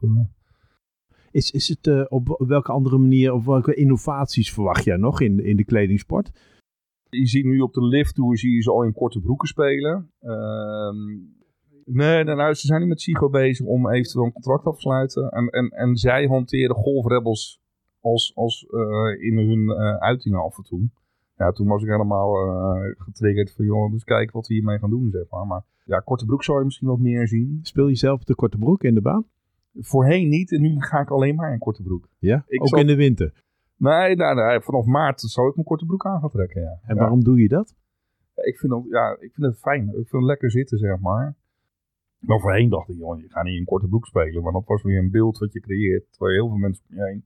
Is, 1.38 1.50
is 1.50 1.68
het 1.68 1.86
eh, 1.86 2.04
op 2.08 2.44
welke 2.46 2.72
andere 2.72 2.98
manier 2.98 3.32
of 3.32 3.44
welke 3.44 3.74
innovaties 3.74 4.52
verwacht 4.52 4.84
jij 4.84 4.96
nog 4.96 5.20
in, 5.20 5.44
in 5.44 5.56
de 5.56 5.64
kledingsport? 5.64 6.30
Je 7.08 7.26
ziet 7.26 7.44
nu 7.44 7.60
op 7.60 7.72
de 7.72 7.84
lift 7.84 8.14
tour 8.14 8.38
zie 8.38 8.54
je 8.54 8.62
ze 8.62 8.70
al 8.70 8.84
in 8.84 8.92
korte 8.92 9.20
broeken 9.20 9.48
spelen. 9.48 10.10
Ehm, 10.20 11.06
nee, 11.84 12.24
nee, 12.24 12.34
nou, 12.34 12.54
ze 12.54 12.66
zijn 12.66 12.80
nu 12.80 12.86
met 12.86 13.00
Sigo 13.00 13.30
bezig 13.30 13.66
om 13.66 13.90
eventueel 13.90 14.24
een 14.24 14.32
contract 14.32 14.66
af 14.66 14.74
te 14.74 14.80
sluiten. 14.80 15.28
En, 15.28 15.48
en, 15.48 15.68
en 15.68 15.96
zij 15.96 16.26
hanteren 16.26 16.76
Golf 16.76 17.06
Rebels 17.06 17.60
als, 18.00 18.32
als 18.34 18.66
eh, 18.66 19.26
in 19.28 19.38
hun 19.38 19.70
eh, 19.70 19.96
uitingen 19.96 20.42
af 20.42 20.56
en 20.56 20.64
toe. 20.64 20.88
Ja, 21.36 21.52
toen 21.52 21.66
was 21.66 21.82
ik 21.82 21.88
helemaal 21.88 22.34
getriggerd 22.96 23.52
van, 23.52 23.64
joh, 23.64 23.92
dus 23.92 24.04
kijken 24.04 24.32
wat 24.32 24.46
we 24.46 24.54
hiermee 24.54 24.78
gaan 24.78 24.90
doen, 24.90 25.10
zeg 25.10 25.24
maar. 25.30 25.46
Maar 25.46 25.62
ja, 25.84 25.98
korte 25.98 26.24
broek 26.24 26.44
zou 26.44 26.58
je 26.58 26.64
misschien 26.64 26.88
wat 26.88 26.98
meer 26.98 27.28
zien. 27.28 27.58
Speel 27.62 27.88
je 27.88 27.94
zelf 27.94 28.24
de 28.24 28.34
korte 28.34 28.58
broek 28.58 28.82
in 28.82 28.94
de 28.94 29.00
baan? 29.00 29.24
Voorheen 29.80 30.28
niet 30.28 30.52
en 30.52 30.60
nu 30.60 30.80
ga 30.80 31.00
ik 31.00 31.10
alleen 31.10 31.34
maar 31.34 31.52
in 31.52 31.58
korte 31.58 31.82
broek. 31.82 32.08
Ja, 32.18 32.44
Ik 32.46 32.60
ook 32.60 32.68
zal- 32.68 32.78
in 32.78 32.86
de 32.86 32.96
winter. 32.96 33.44
Nee, 33.76 34.16
nou, 34.16 34.34
nee, 34.34 34.60
vanaf 34.60 34.84
maart 34.84 35.20
zou 35.20 35.48
ik 35.48 35.54
mijn 35.54 35.66
korte 35.66 35.84
broek 35.86 36.06
aan 36.06 36.20
gaan 36.20 36.30
trekken, 36.30 36.62
ja. 36.62 36.78
En 36.86 36.94
Ja. 36.94 37.00
waarom 37.00 37.24
doe 37.24 37.40
je 37.40 37.48
dat? 37.48 37.76
Ja, 38.34 38.42
ik 38.44 38.58
vind, 38.58 38.72
dat, 38.72 38.84
ja, 38.90 39.10
ik 39.20 39.32
vind 39.34 39.46
het 39.46 39.58
fijn. 39.58 39.82
Ik 39.88 39.92
vind 39.94 40.10
het 40.12 40.22
lekker 40.22 40.50
zitten, 40.50 40.78
zeg 40.78 40.98
maar. 41.00 41.36
Maar 42.18 42.40
voorheen 42.40 42.68
dacht 42.68 42.88
ik, 42.88 42.96
joh, 42.96 43.20
je 43.20 43.26
gaat 43.28 43.44
niet 43.44 43.58
in 43.58 43.64
korte 43.64 43.88
broek 43.88 44.06
spelen. 44.06 44.42
Maar 44.42 44.52
dat 44.52 44.66
was 44.66 44.82
weer 44.82 44.98
een 44.98 45.10
beeld 45.10 45.38
wat 45.38 45.52
je 45.52 45.60
creëert. 45.60 46.06
Terwijl 46.10 46.32
je 46.32 46.38
heel 46.40 46.48
veel 46.48 46.58
mensen 46.58 46.84
om 46.90 46.96
je 46.96 47.02
heen. 47.04 47.24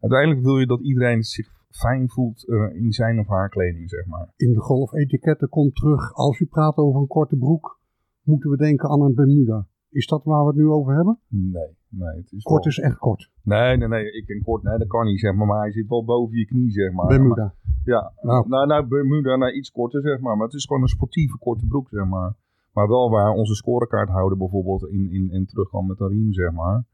Uiteindelijk 0.00 0.40
wil 0.42 0.58
je 0.58 0.66
dat 0.66 0.80
iedereen 0.80 1.22
zich 1.22 1.48
fijn 1.70 2.08
voelt 2.10 2.48
eh, 2.48 2.74
in 2.74 2.92
zijn 2.92 3.18
of 3.18 3.26
haar 3.28 3.48
kleding, 3.48 3.90
zeg 3.90 4.06
maar. 4.06 4.32
In 4.36 4.52
de 4.52 4.60
golfetiketten 4.60 5.48
komt 5.48 5.74
terug, 5.74 6.14
als 6.14 6.40
u 6.40 6.46
praat 6.46 6.76
over 6.76 7.00
een 7.00 7.06
korte 7.06 7.36
broek, 7.36 7.80
moeten 8.22 8.50
we 8.50 8.56
denken 8.56 8.88
aan 8.90 9.00
een 9.02 9.14
Bermuda. 9.14 9.66
Is 9.92 10.06
dat 10.06 10.24
waar 10.24 10.42
we 10.42 10.46
het 10.46 10.56
nu 10.56 10.66
over 10.66 10.94
hebben? 10.94 11.18
Nee, 11.28 11.76
nee. 11.88 12.16
Het 12.16 12.32
is 12.32 12.42
Kort 12.42 12.64
wel- 12.64 12.72
is 12.72 12.78
echt 12.78 12.98
kort. 12.98 13.30
Nee, 13.42 13.76
nee, 13.76 13.88
nee. 13.88 14.12
Ik 14.12 14.26
ken 14.26 14.42
kort, 14.42 14.62
nee, 14.62 14.78
dat 14.78 14.88
kan 14.88 15.06
niet, 15.06 15.20
zeg 15.20 15.34
maar. 15.34 15.46
Maar 15.46 15.60
hij 15.60 15.72
zit 15.72 15.88
wel 15.88 16.04
boven 16.04 16.38
je 16.38 16.46
knie, 16.46 16.70
zeg 16.70 16.92
maar. 16.92 17.06
Bermuda. 17.06 17.42
Maar- 17.42 17.54
ja, 17.84 18.12
Nou, 18.20 18.48
nou, 18.48 18.66
nou, 18.66 18.86
Bermuda, 18.86 19.36
nou, 19.36 19.52
iets 19.52 19.70
korter, 19.70 20.00
zeg 20.02 20.20
maar. 20.20 20.36
Maar 20.36 20.46
het 20.46 20.54
is 20.54 20.66
gewoon 20.66 20.82
een 20.82 20.88
sportieve 20.88 21.38
korte 21.38 21.66
broek, 21.66 21.88
zeg 21.88 22.06
maar. 22.06 22.34
Maar 22.72 22.88
wel 22.88 23.10
waar 23.10 23.30
onze 23.30 23.54
scorekaart 23.54 24.08
houden 24.08 24.38
bijvoorbeeld 24.38 24.88
in, 24.88 25.10
in, 25.10 25.30
in 25.30 25.46
met 25.86 26.00
een 26.00 26.08
riem, 26.08 26.32
zeg 26.32 26.52
maar. 26.52 26.84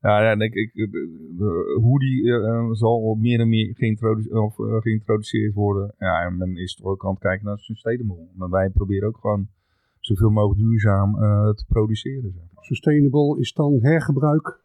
Ja, 0.00 0.22
ja 0.22 0.38
ik, 0.38 0.54
ik, 0.54 0.74
de, 0.74 1.34
de 1.36 1.78
hoodie 1.82 2.22
uh, 2.22 2.70
zal 2.70 3.14
meer 3.14 3.40
en 3.40 3.48
meer 3.48 3.74
geïntroduceerd, 3.74 4.34
of, 4.34 4.58
uh, 4.58 4.80
geïntroduceerd 4.80 5.54
worden. 5.54 5.94
Ja, 5.98 6.20
en 6.24 6.36
men 6.36 6.56
is 6.56 6.74
toch 6.74 6.86
ook 6.86 7.04
aan 7.04 7.10
het 7.10 7.18
kijken 7.20 7.46
naar 7.46 7.58
sustainable. 7.58 8.26
Maar 8.34 8.50
wij 8.50 8.70
proberen 8.70 9.08
ook 9.08 9.18
gewoon 9.20 9.48
zoveel 10.04 10.30
mogelijk 10.30 10.60
duurzaam 10.60 11.14
uh, 11.14 11.48
te 11.50 11.64
produceren. 11.68 12.32
Zeg 12.32 12.42
maar. 12.54 12.64
Sustainable 12.64 13.38
is 13.38 13.52
dan 13.52 13.78
hergebruik? 13.80 14.60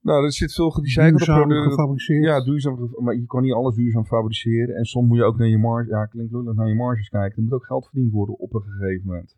Nou, 0.00 0.24
er 0.24 0.32
zit 0.32 0.52
veel 0.52 0.70
gerecycled 0.70 1.10
duurzaam 1.10 1.50
gefabriceerd? 1.50 2.24
Ja, 2.24 2.44
duurzaam, 2.44 2.94
maar 2.98 3.14
je 3.14 3.26
kan 3.26 3.42
niet 3.42 3.52
alles 3.52 3.74
duurzaam 3.74 4.04
fabriceren. 4.04 4.76
En 4.76 4.84
soms 4.84 5.08
moet 5.08 5.16
je 5.16 5.24
ook 5.24 5.38
naar 5.38 5.48
je 5.48 5.58
marge, 5.58 5.90
ja, 5.90 6.06
klinkt 6.06 6.32
lullig, 6.32 6.54
naar 6.54 6.68
je 6.68 6.74
marges 6.74 7.08
kijken. 7.08 7.36
Er 7.36 7.42
moet 7.42 7.52
ook 7.52 7.66
geld 7.66 7.84
verdiend 7.84 8.12
worden 8.12 8.38
op 8.38 8.54
een 8.54 8.62
gegeven 8.62 9.06
moment. 9.06 9.36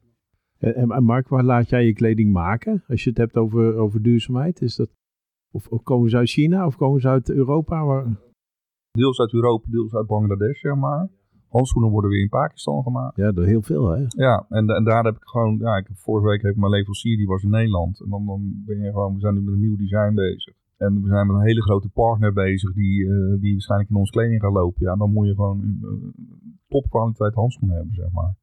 En, 0.59 0.91
en 0.91 1.05
Mark, 1.05 1.29
waar 1.29 1.45
laat 1.45 1.69
jij 1.69 1.87
je 1.87 1.93
kleding 1.93 2.33
maken? 2.33 2.85
Als 2.89 3.05
je 3.05 3.09
het 3.09 3.19
hebt 3.19 3.37
over, 3.37 3.75
over 3.77 4.03
duurzaamheid, 4.03 4.61
is 4.61 4.77
dat... 4.77 4.91
Of, 5.51 5.67
of 5.69 5.83
komen 5.83 6.11
ze 6.11 6.17
uit 6.17 6.31
China 6.31 6.67
of 6.67 6.77
komen 6.77 7.01
ze 7.01 7.09
uit 7.09 7.31
Europa? 7.31 7.85
Waar... 7.85 8.21
Deels 8.91 9.21
uit 9.21 9.33
Europa, 9.33 9.71
deels 9.71 9.95
uit 9.95 10.07
Bangladesh, 10.07 10.61
zeg 10.61 10.75
maar. 10.75 11.09
Handschoenen 11.57 11.91
worden 11.91 12.11
weer 12.11 12.21
in 12.21 12.29
Pakistan 12.29 12.83
gemaakt. 12.83 13.17
Ja, 13.17 13.33
er 13.33 13.53
heel 13.55 13.63
veel, 13.63 13.85
hè? 13.89 14.05
Ja, 14.09 14.47
en, 14.49 14.69
en 14.69 14.85
daar 14.85 15.05
heb 15.05 15.17
ik 15.17 15.25
gewoon... 15.25 15.59
Ja, 15.59 15.77
ik 15.77 15.87
heb, 15.89 15.97
vorige 15.97 16.29
week 16.29 16.43
heb 16.43 16.51
ik 16.51 16.57
mijn 16.57 16.73
leverancier, 16.73 17.17
die 17.17 17.27
was 17.27 17.43
in 17.43 17.51
Nederland. 17.51 18.01
En 18.05 18.11
dan, 18.11 18.27
dan 18.27 18.41
ben 18.67 18.79
je 18.79 18.91
gewoon... 18.91 19.15
We 19.15 19.21
zijn 19.21 19.35
nu 19.35 19.41
met 19.41 19.55
een 19.55 19.61
nieuw 19.61 19.77
design 19.77 20.15
bezig. 20.15 20.55
En 20.77 21.03
we 21.03 21.09
zijn 21.09 21.27
met 21.27 21.37
een 21.37 21.43
hele 21.51 21.63
grote 21.63 21.89
partner 21.89 22.33
bezig 22.33 22.73
die, 22.73 23.05
uh, 23.05 23.41
die 23.41 23.53
waarschijnlijk 23.53 23.91
in 23.91 23.97
ons 23.97 24.11
kleding 24.11 24.41
gaat 24.41 24.53
lopen. 24.53 24.87
Ja, 24.87 24.97
dan 24.97 25.13
moet 25.13 25.27
je 25.27 25.35
gewoon 25.35 25.79
uh, 25.83 25.89
topkwaliteit 26.69 27.35
handschoenen 27.35 27.77
hebben, 27.77 27.95
zeg 27.95 28.11
maar. 28.13 28.35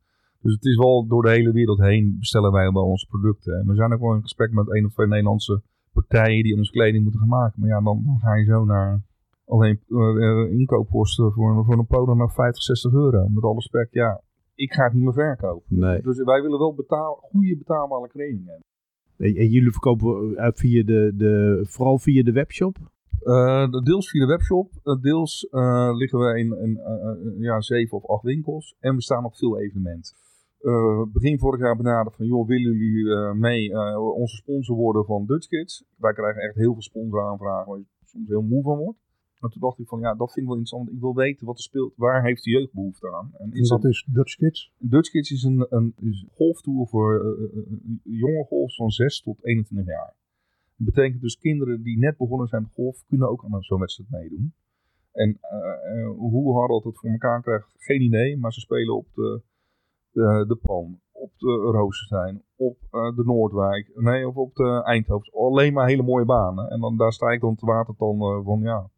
Dus 0.41 0.53
het 0.53 0.65
is 0.65 0.77
wel 0.77 1.08
door 1.08 1.22
de 1.22 1.30
hele 1.30 1.51
wereld 1.51 1.80
heen 1.80 2.15
bestellen 2.20 2.51
wij 2.51 2.72
wel 2.72 2.86
onze 2.86 3.08
producten. 3.08 3.60
En 3.60 3.68
we 3.68 3.75
zijn 3.75 3.94
ook 3.94 4.00
wel 4.00 4.13
in 4.13 4.22
gesprek 4.22 4.51
met 4.51 4.74
één 4.74 4.86
of 4.86 4.94
twee 4.94 5.08
Nederlandse 5.08 5.62
partijen 5.94 6.44
die 6.44 6.56
onze 6.56 6.72
kleding 6.72 7.03
moeten 7.03 7.20
gaan 7.20 7.30
maken. 7.30 7.60
Maar 7.60 7.70
ja, 7.70 7.82
dan, 7.82 8.01
dan 8.06 8.20
ga 8.20 8.36
je 8.36 8.46
zo 8.46 8.65
naar 8.65 9.01
alleen 9.51 9.79
uh, 9.88 10.51
inkoopkosten 10.51 11.31
voor, 11.31 11.65
voor 11.65 11.77
een 11.77 11.88
polo 11.88 12.13
naar 12.13 12.31
50, 12.31 12.63
60 12.63 12.93
euro. 12.93 13.27
Met 13.29 13.43
alle 13.43 13.55
respect, 13.55 13.93
ja, 13.93 14.22
ik 14.55 14.74
ga 14.74 14.84
het 14.84 14.93
niet 14.93 15.03
meer 15.03 15.13
verkopen. 15.13 15.79
Nee. 15.79 16.01
Dus 16.01 16.24
wij 16.24 16.41
willen 16.41 16.60
wel 16.60 16.74
betaal, 16.74 17.15
goede 17.31 17.58
betaalbare 17.58 18.08
kleding 18.08 18.48
hebben. 18.48 18.65
En 19.17 19.50
jullie 19.50 19.72
verkopen 19.72 20.36
via 20.55 20.84
de, 20.84 21.12
de, 21.15 21.60
vooral 21.63 22.00
via 22.00 22.24
de 22.24 22.31
webshop? 22.31 22.77
Uh, 23.24 23.70
deels 23.70 24.10
via 24.10 24.25
de 24.25 24.31
webshop. 24.31 24.72
Deels 25.01 25.48
uh, 25.51 25.89
liggen 25.93 26.20
we 26.20 26.39
in, 26.39 26.58
in 26.58 27.36
ja, 27.39 27.62
zeven 27.62 27.98
of 27.98 28.10
acht 28.10 28.24
winkels. 28.24 28.75
En 28.79 28.96
we 28.96 29.01
staan 29.01 29.25
op 29.25 29.36
veel 29.36 29.60
evenementen. 29.60 30.13
begin 31.13 31.39
vorig 31.39 31.60
jaar 31.60 31.75
benaderd 31.75 32.15
van, 32.15 32.25
joh, 32.25 32.48
willen 32.48 32.77
jullie 32.77 33.34
mee 33.34 33.79
onze 34.13 34.36
sponsor 34.36 34.75
worden 34.75 35.05
van 35.05 35.25
Dutch 35.25 35.48
Kids? 35.48 35.86
Wij 35.98 36.13
krijgen 36.13 36.41
echt 36.41 36.55
heel 36.55 36.74
veel 36.74 36.81
sponsoraanvragen 36.81 37.70
waar 37.70 37.79
je 37.79 37.86
soms 38.05 38.27
heel 38.27 38.41
moe 38.41 38.63
van 38.63 38.77
wordt. 38.77 39.00
Maar 39.41 39.50
toen 39.50 39.62
dacht 39.62 39.79
ik 39.79 39.88
van, 39.88 40.00
ja, 40.00 40.15
dat 40.15 40.31
vind 40.31 40.45
ik 40.45 40.51
wel 40.51 40.57
interessant. 40.57 40.91
Ik 40.91 41.00
wil 41.00 41.15
weten 41.15 41.45
wat 41.45 41.57
er 41.57 41.63
speelt. 41.63 41.93
Waar 41.95 42.24
heeft 42.24 42.43
de 42.43 42.50
jeugd 42.50 42.74
behoefte 42.74 43.15
aan? 43.15 43.31
En, 43.38 43.51
en 43.51 43.67
wat 43.67 43.86
is 43.86 44.07
Dutch 44.12 44.36
Kids? 44.36 44.74
Dutch 44.77 45.10
Kids 45.10 45.31
is 45.31 45.43
een, 45.43 45.65
een 45.69 45.93
is 46.00 46.25
golftour 46.31 46.88
voor 46.88 47.38
uh, 47.53 47.57
jonge 48.03 48.43
golfs 48.43 48.75
van 48.75 48.89
6 48.89 49.21
tot 49.21 49.45
21 49.45 49.93
jaar. 49.93 50.15
Dat 50.77 50.93
betekent 50.93 51.21
dus 51.21 51.38
kinderen 51.38 51.83
die 51.83 51.98
net 51.98 52.17
begonnen 52.17 52.48
zijn 52.48 52.62
met 52.62 52.71
golf, 52.74 53.03
kunnen 53.07 53.29
ook 53.29 53.45
aan 53.45 53.62
zo'n 53.62 53.79
wedstrijd 53.79 54.10
meedoen. 54.10 54.53
En 55.12 55.29
uh, 55.29 56.17
hoe 56.17 56.60
Harold 56.60 56.83
het 56.83 57.00
voor 57.00 57.10
elkaar 57.10 57.41
krijgt, 57.41 57.74
geen 57.77 58.01
idee. 58.01 58.38
Maar 58.38 58.53
ze 58.53 58.60
spelen 58.60 58.95
op 58.95 59.07
de, 59.13 59.41
de, 60.12 60.45
de 60.48 60.55
Pan, 60.55 61.00
op 61.12 61.31
de 61.38 61.48
Roosenstein, 61.48 62.43
op 62.55 62.77
uh, 62.91 63.15
de 63.15 63.24
Noordwijk, 63.25 63.91
nee, 63.95 64.27
of 64.27 64.36
op 64.36 64.55
de 64.55 64.81
Eindhoven. 64.83 65.33
Alleen 65.33 65.74
maar 65.74 65.88
hele 65.88 66.03
mooie 66.03 66.25
banen. 66.25 66.69
En 66.69 66.79
dan, 66.79 66.98
daar 66.98 67.13
sta 67.13 67.27
ik 67.27 67.41
dan 67.41 67.55
te 67.55 67.65
water 67.65 67.93
dan 67.98 68.43
van, 68.43 68.60
ja, 68.62 68.89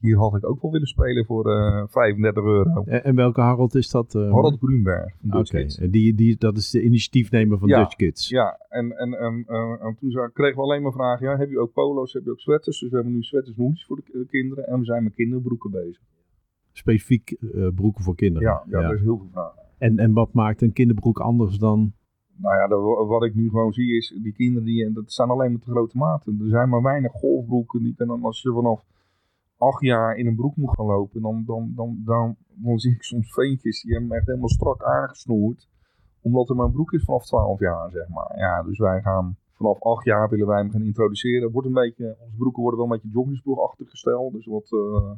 hier 0.00 0.16
had 0.16 0.36
ik 0.36 0.48
ook 0.48 0.62
wel 0.62 0.70
willen 0.70 0.86
spelen 0.86 1.24
voor 1.24 1.46
uh, 1.46 1.84
35 1.86 2.44
euro. 2.44 2.82
En, 2.84 3.04
en, 3.04 3.14
welke 3.14 3.40
Harold 3.40 3.74
is 3.74 3.90
dat? 3.90 4.14
Uh, 4.14 4.22
Harold 4.22 4.58
Grunberg. 4.58 5.14
Oké, 5.26 5.38
okay. 5.38 5.88
die, 5.90 6.14
die, 6.14 6.36
dat 6.38 6.56
is 6.56 6.70
de 6.70 6.82
initiatiefnemer 6.82 7.58
van 7.58 7.68
ja, 7.68 7.78
Dutch 7.78 7.96
Kids. 7.96 8.28
Ja, 8.28 8.58
en, 8.68 8.98
en, 8.98 9.12
en, 9.12 9.44
uh, 9.48 9.84
en 9.84 9.96
toen 10.00 10.30
kregen 10.32 10.56
we 10.56 10.62
alleen 10.62 10.82
maar 10.82 10.92
vragen, 10.92 11.26
ja, 11.26 11.36
heb 11.36 11.50
je 11.50 11.58
ook 11.58 11.72
polo's, 11.72 12.12
heb 12.12 12.24
je 12.24 12.30
ook 12.30 12.40
sweaters? 12.40 12.80
Dus 12.80 12.90
we 12.90 12.94
hebben 12.94 13.14
nu 13.14 13.22
sweaters 13.22 13.56
hoedies 13.56 13.84
voor 13.86 13.96
de 13.96 14.26
kinderen 14.28 14.66
en 14.66 14.78
we 14.78 14.84
zijn 14.84 15.02
met 15.02 15.14
kinderbroeken 15.14 15.70
bezig. 15.70 16.02
Specifiek 16.72 17.36
uh, 17.40 17.68
broeken 17.74 18.04
voor 18.04 18.14
kinderen? 18.14 18.48
Ja, 18.48 18.62
ja, 18.70 18.80
ja, 18.80 18.88
er 18.88 18.94
is 18.94 19.00
heel 19.00 19.18
veel 19.18 19.28
vragen. 19.32 19.62
En, 19.78 19.98
en 19.98 20.12
wat 20.12 20.32
maakt 20.32 20.62
een 20.62 20.72
kinderbroek 20.72 21.20
anders 21.20 21.58
dan... 21.58 21.92
Nou 22.36 22.56
ja, 22.56 22.68
de, 22.68 22.74
wat 23.06 23.24
ik 23.24 23.34
nu 23.34 23.48
gewoon 23.48 23.72
zie 23.72 23.96
is, 23.96 24.18
die 24.22 24.32
kinderen, 24.32 24.64
die, 24.64 24.92
dat 24.92 25.12
staan 25.12 25.30
alleen 25.30 25.52
met 25.52 25.64
de 25.64 25.70
grote 25.70 25.96
maten. 25.96 26.40
Er 26.40 26.48
zijn 26.48 26.68
maar 26.68 26.82
weinig 26.82 27.12
golfbroeken, 27.12 27.82
die 27.82 27.94
kunnen 27.94 28.22
als 28.22 28.42
je 28.42 28.52
vanaf 28.52 28.84
acht 29.60 29.82
jaar 29.82 30.16
in 30.16 30.26
een 30.26 30.36
broek 30.36 30.56
moet 30.56 30.74
gaan 30.74 30.86
lopen, 30.86 31.22
dan, 31.22 31.44
dan, 31.46 31.72
dan, 31.76 32.02
dan, 32.04 32.36
dan 32.54 32.78
zie 32.78 32.94
ik 32.94 33.02
soms 33.02 33.32
veentjes 33.32 33.82
die 33.82 33.92
hebben 33.92 34.16
echt 34.16 34.26
helemaal 34.26 34.48
strak 34.48 34.82
aangesnoerd. 34.84 35.68
Omdat 36.22 36.48
er 36.48 36.56
maar 36.56 36.66
een 36.66 36.72
broek 36.72 36.92
is 36.92 37.04
vanaf 37.04 37.26
12 37.26 37.60
jaar, 37.60 37.90
zeg 37.90 38.08
maar. 38.08 38.38
Ja, 38.38 38.62
dus 38.62 38.78
wij 38.78 39.00
gaan 39.00 39.36
vanaf 39.52 39.82
acht 39.82 40.04
jaar 40.04 40.28
willen 40.28 40.46
wij 40.46 40.58
hem 40.58 40.70
gaan 40.70 40.82
introduceren. 40.82 41.50
Wordt 41.50 41.68
een 41.68 41.74
beetje, 41.74 42.16
onze 42.20 42.36
broeken 42.36 42.62
worden 42.62 42.80
wel 42.80 42.88
een 42.88 42.94
beetje 42.96 43.16
joggingsbroekachtig 43.18 43.90
gesteld. 43.90 44.32
Dus 44.32 44.46
wat, 44.46 44.70
uh, 44.70 45.10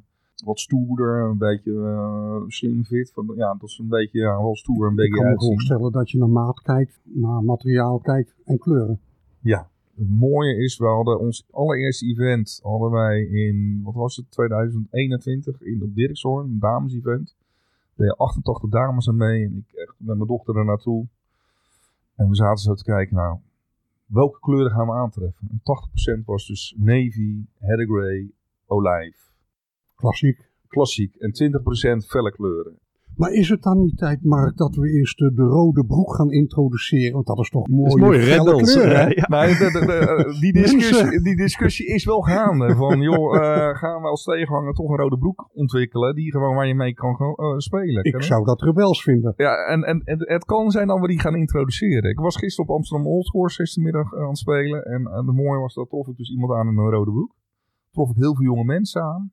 wat 0.44 0.58
stoerder, 0.61 1.22
een 1.30 1.38
beetje 1.38 1.72
uh, 1.72 2.42
slim 2.46 2.84
fit. 2.84 3.12
Van, 3.12 3.32
ja, 3.37 3.54
dat 3.54 3.68
is 3.68 3.78
een 3.78 3.88
beetje 3.88 4.20
ja, 4.20 4.42
wel 4.42 4.56
stoer, 4.56 4.87
een 4.87 4.94
beetje 4.94 5.16
Ik 5.16 5.22
kan 5.22 5.30
me 5.30 5.40
voorstellen 5.40 5.92
dat 5.92 6.11
je 6.11 6.18
naar 6.18 6.28
maat 6.28 6.62
kijkt, 6.62 7.00
naar 7.04 7.42
materiaal 7.42 7.99
kijkt 7.99 8.34
en 8.44 8.58
kleuren. 8.58 9.00
Ja, 9.40 9.68
het 9.96 10.08
mooie 10.08 10.56
is, 10.56 10.78
we 10.78 10.87
hadden 10.87 11.18
ons 11.18 11.46
allereerste 11.50 12.06
event 12.06 12.61
hadden 12.62 12.90
wij 12.90 13.22
in, 13.22 13.80
wat 13.82 13.94
was 13.94 14.16
het, 14.16 14.30
2021 14.30 15.61
in, 15.61 15.82
op 15.82 15.94
Dirkshoorn, 15.94 16.50
een 16.50 16.58
dames-event. 16.58 17.37
Er 17.96 17.96
deden 17.96 18.16
88 18.16 18.70
dames 18.70 19.08
aan 19.08 19.16
mee 19.16 19.44
en 19.44 19.56
ik 19.56 19.75
echt 19.75 19.94
met 19.96 20.16
mijn 20.16 20.28
dochter 20.28 20.56
er 20.56 20.64
naartoe. 20.64 21.06
En 22.16 22.28
we 22.28 22.34
zaten 22.34 22.64
zo 22.64 22.75
te 22.75 22.84
kijken, 22.84 23.16
nou, 23.16 23.38
welke 24.06 24.38
kleuren 24.40 24.70
gaan 24.70 24.87
we 24.87 24.92
aantreffen? 24.92 25.49
En 25.50 25.61
80% 26.20 26.25
was 26.25 26.46
dus 26.46 26.75
navy, 26.78 27.44
heather 27.58 27.87
gray, 27.87 28.30
olijf. 28.66 29.30
Klassiek. 29.94 30.50
Klassiek. 30.68 31.14
En 31.14 31.32
20% 32.02 32.06
felle 32.06 32.32
kleuren. 32.32 32.78
Maar 33.16 33.31
is 33.31 33.49
het 33.49 33.62
dan 33.62 33.78
niet 33.78 33.97
tijd, 33.99 34.25
Mark, 34.25 34.57
dat 34.57 34.75
we 34.75 34.90
eerst 34.90 35.19
de, 35.19 35.33
de 35.35 35.42
rode 35.42 35.85
broek 35.85 36.14
gaan 36.14 36.31
introduceren? 36.31 37.12
Want 37.12 37.26
dat 37.26 37.38
is 37.38 37.49
toch 37.49 37.69
mooi. 37.69 37.83
Dat 37.83 37.95
is 37.99 38.00
mooi? 38.00 38.19
Ja. 39.14 39.47
De, 39.47 39.71
de, 39.87 40.37
die, 40.40 40.52
discussie, 40.52 41.23
die 41.23 41.37
discussie 41.37 41.87
is 41.87 42.04
wel 42.04 42.21
gaande. 42.21 42.75
Van, 42.76 43.00
joh, 43.00 43.35
uh, 43.35 43.40
gaan 43.75 44.02
we 44.02 44.09
als 44.09 44.25
tegenhanger 44.25 44.73
toch 44.73 44.90
een 44.90 44.97
rode 44.97 45.19
broek 45.19 45.49
ontwikkelen, 45.52 46.14
die 46.14 46.31
gewoon 46.31 46.54
waar 46.54 46.66
je 46.66 46.75
mee 46.75 46.95
kan 46.95 47.16
uh, 47.21 47.57
spelen? 47.57 48.04
Ik 48.04 48.23
zou 48.23 48.45
dat 48.45 48.62
rebels 48.62 49.02
vinden. 49.02 49.35
Ja, 49.37 49.54
en, 49.54 49.83
en, 49.83 50.00
en 50.04 50.19
het 50.19 50.45
kan 50.45 50.71
zijn 50.71 50.87
dat 50.87 51.00
we 51.00 51.07
die 51.07 51.21
gaan 51.21 51.37
introduceren. 51.37 52.11
Ik 52.11 52.19
was 52.19 52.37
gisteren 52.37 52.71
op 52.71 52.76
Amsterdam 52.76 53.07
Old 53.07 53.28
Horse 53.28 53.61
gistermiddag 53.61 54.14
aan 54.14 54.28
het 54.28 54.38
spelen. 54.38 54.85
En, 54.85 55.07
en 55.07 55.26
het 55.26 55.37
mooie 55.37 55.61
was, 55.61 55.75
dat 55.75 55.88
trof 55.88 56.09
ik 56.09 56.16
dus 56.16 56.31
iemand 56.31 56.52
aan 56.52 56.69
in 56.69 56.78
een 56.78 56.90
rode 56.90 57.11
broek. 57.11 57.35
Trof 57.90 58.11
ik 58.11 58.16
heel 58.16 58.35
veel 58.35 58.45
jonge 58.45 58.64
mensen 58.64 59.02
aan. 59.02 59.33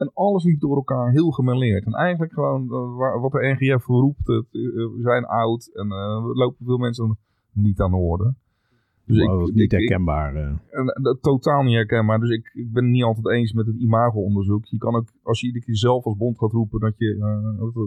En 0.00 0.10
alles 0.14 0.44
liep 0.44 0.60
door 0.60 0.76
elkaar 0.76 1.10
heel 1.10 1.30
gemêleerd. 1.30 1.84
En 1.84 1.92
eigenlijk 1.92 2.32
gewoon 2.32 2.62
uh, 2.62 3.20
wat 3.20 3.32
de 3.32 3.56
NGF 3.58 3.86
roept, 3.86 4.26
het, 4.26 4.46
uh, 4.50 4.74
we 4.74 4.98
zijn 5.00 5.24
oud 5.24 5.70
en 5.74 5.86
uh, 5.86 6.24
we 6.26 6.30
lopen 6.34 6.66
veel 6.66 6.78
mensen 6.78 7.18
niet 7.52 7.80
aan 7.80 7.90
de 7.90 7.96
orde. 7.96 8.34
Dus 9.04 9.18
wow, 9.18 9.32
ik, 9.32 9.38
dat 9.38 9.48
is 9.48 9.54
niet 9.54 9.72
ik, 9.72 9.78
herkenbaar. 9.78 10.34
En, 10.34 11.18
totaal 11.20 11.62
niet 11.62 11.74
herkenbaar. 11.74 12.20
Dus 12.20 12.30
ik, 12.30 12.50
ik 12.54 12.72
ben 12.72 12.82
het 12.84 12.92
niet 12.92 13.02
altijd 13.02 13.26
eens 13.26 13.52
met 13.52 13.66
het 13.66 13.76
imago-onderzoek. 13.76 14.64
Je 14.64 14.78
kan 14.78 14.94
ook, 14.94 15.08
als 15.22 15.40
je 15.40 15.46
iedere 15.46 15.64
keer 15.64 15.76
zelf 15.76 16.04
als 16.04 16.16
bond 16.16 16.38
gaat 16.38 16.52
roepen 16.52 16.80
dat 16.80 16.94
je, 16.96 17.16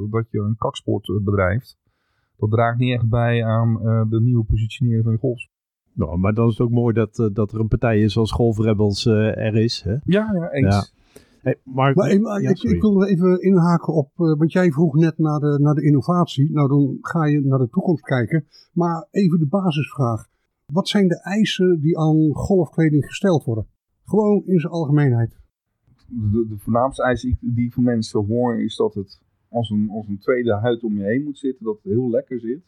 dat 0.10 0.26
je 0.32 0.40
een 0.40 0.56
kaksport 0.58 1.20
bedrijft, 1.24 1.78
dat 2.38 2.52
draagt 2.52 2.78
niet 2.78 2.94
echt 2.94 3.10
bij 3.10 3.46
aan 3.46 3.74
de 4.10 4.22
nieuwe 4.22 4.44
positionering 4.44 5.04
van 5.04 5.12
je 5.12 5.20
golf. 5.20 5.48
Nou, 5.94 6.18
maar 6.18 6.34
dan 6.34 6.48
is 6.48 6.58
het 6.58 6.68
ook 6.68 6.74
mooi 6.74 6.94
dat, 6.94 7.30
dat 7.34 7.52
er 7.52 7.60
een 7.60 7.68
partij 7.68 8.02
is 8.02 8.18
als 8.18 8.32
Golf 8.32 8.60
Rebels 8.60 9.06
er 9.06 9.56
is. 9.56 9.82
Hè? 9.82 9.96
Ja, 10.04 10.32
ja, 10.34 10.52
eens. 10.52 10.76
Ja. 10.76 11.02
Hey, 11.44 11.60
maar, 11.64 11.94
maar, 11.96 12.22
maar 12.22 12.42
ja, 12.42 12.50
ik, 12.50 12.64
ik, 12.64 12.82
wil 12.82 13.04
even 13.04 13.42
inhaken 13.42 13.94
op, 13.94 14.10
uh, 14.18 14.38
want 14.38 14.52
jij 14.52 14.72
vroeg 14.72 14.96
net 14.96 15.18
naar 15.18 15.40
de, 15.40 15.60
naar 15.62 15.74
de 15.74 15.84
innovatie. 15.84 16.52
Nou, 16.52 16.68
dan 16.68 16.98
ga 17.02 17.26
je 17.26 17.42
naar 17.42 17.60
de 17.60 17.70
toekomst 17.70 18.04
kijken. 18.04 18.46
Maar 18.74 19.08
even 19.12 19.40
de 19.40 19.48
basisvraag. 19.48 20.28
Wat 20.66 20.88
zijn 20.88 21.08
de 21.08 21.22
eisen 21.22 21.80
die 21.82 21.98
aan 21.98 22.34
golfkleding 22.34 23.06
gesteld 23.06 23.44
worden? 23.44 23.68
Gewoon 24.06 24.44
in 24.46 24.60
zijn 24.60 24.74
algemeenheid. 24.74 25.40
De, 26.08 26.48
de 26.48 26.58
voornaamste 26.58 27.04
eisen 27.04 27.38
die 27.42 27.66
ik 27.66 27.74
van 27.74 27.84
mensen 27.84 28.26
hoor 28.26 28.62
is 28.62 28.76
dat 28.76 28.94
het 28.94 29.22
als 29.50 29.70
een, 29.70 29.90
als 29.90 30.08
een 30.08 30.20
tweede 30.20 30.54
huid 30.54 30.84
om 30.84 30.98
je 30.98 31.04
heen 31.04 31.24
moet 31.24 31.38
zitten. 31.38 31.66
Dat 31.66 31.80
het 31.84 31.94
heel 31.94 32.10
lekker 32.10 32.40
zit. 32.40 32.62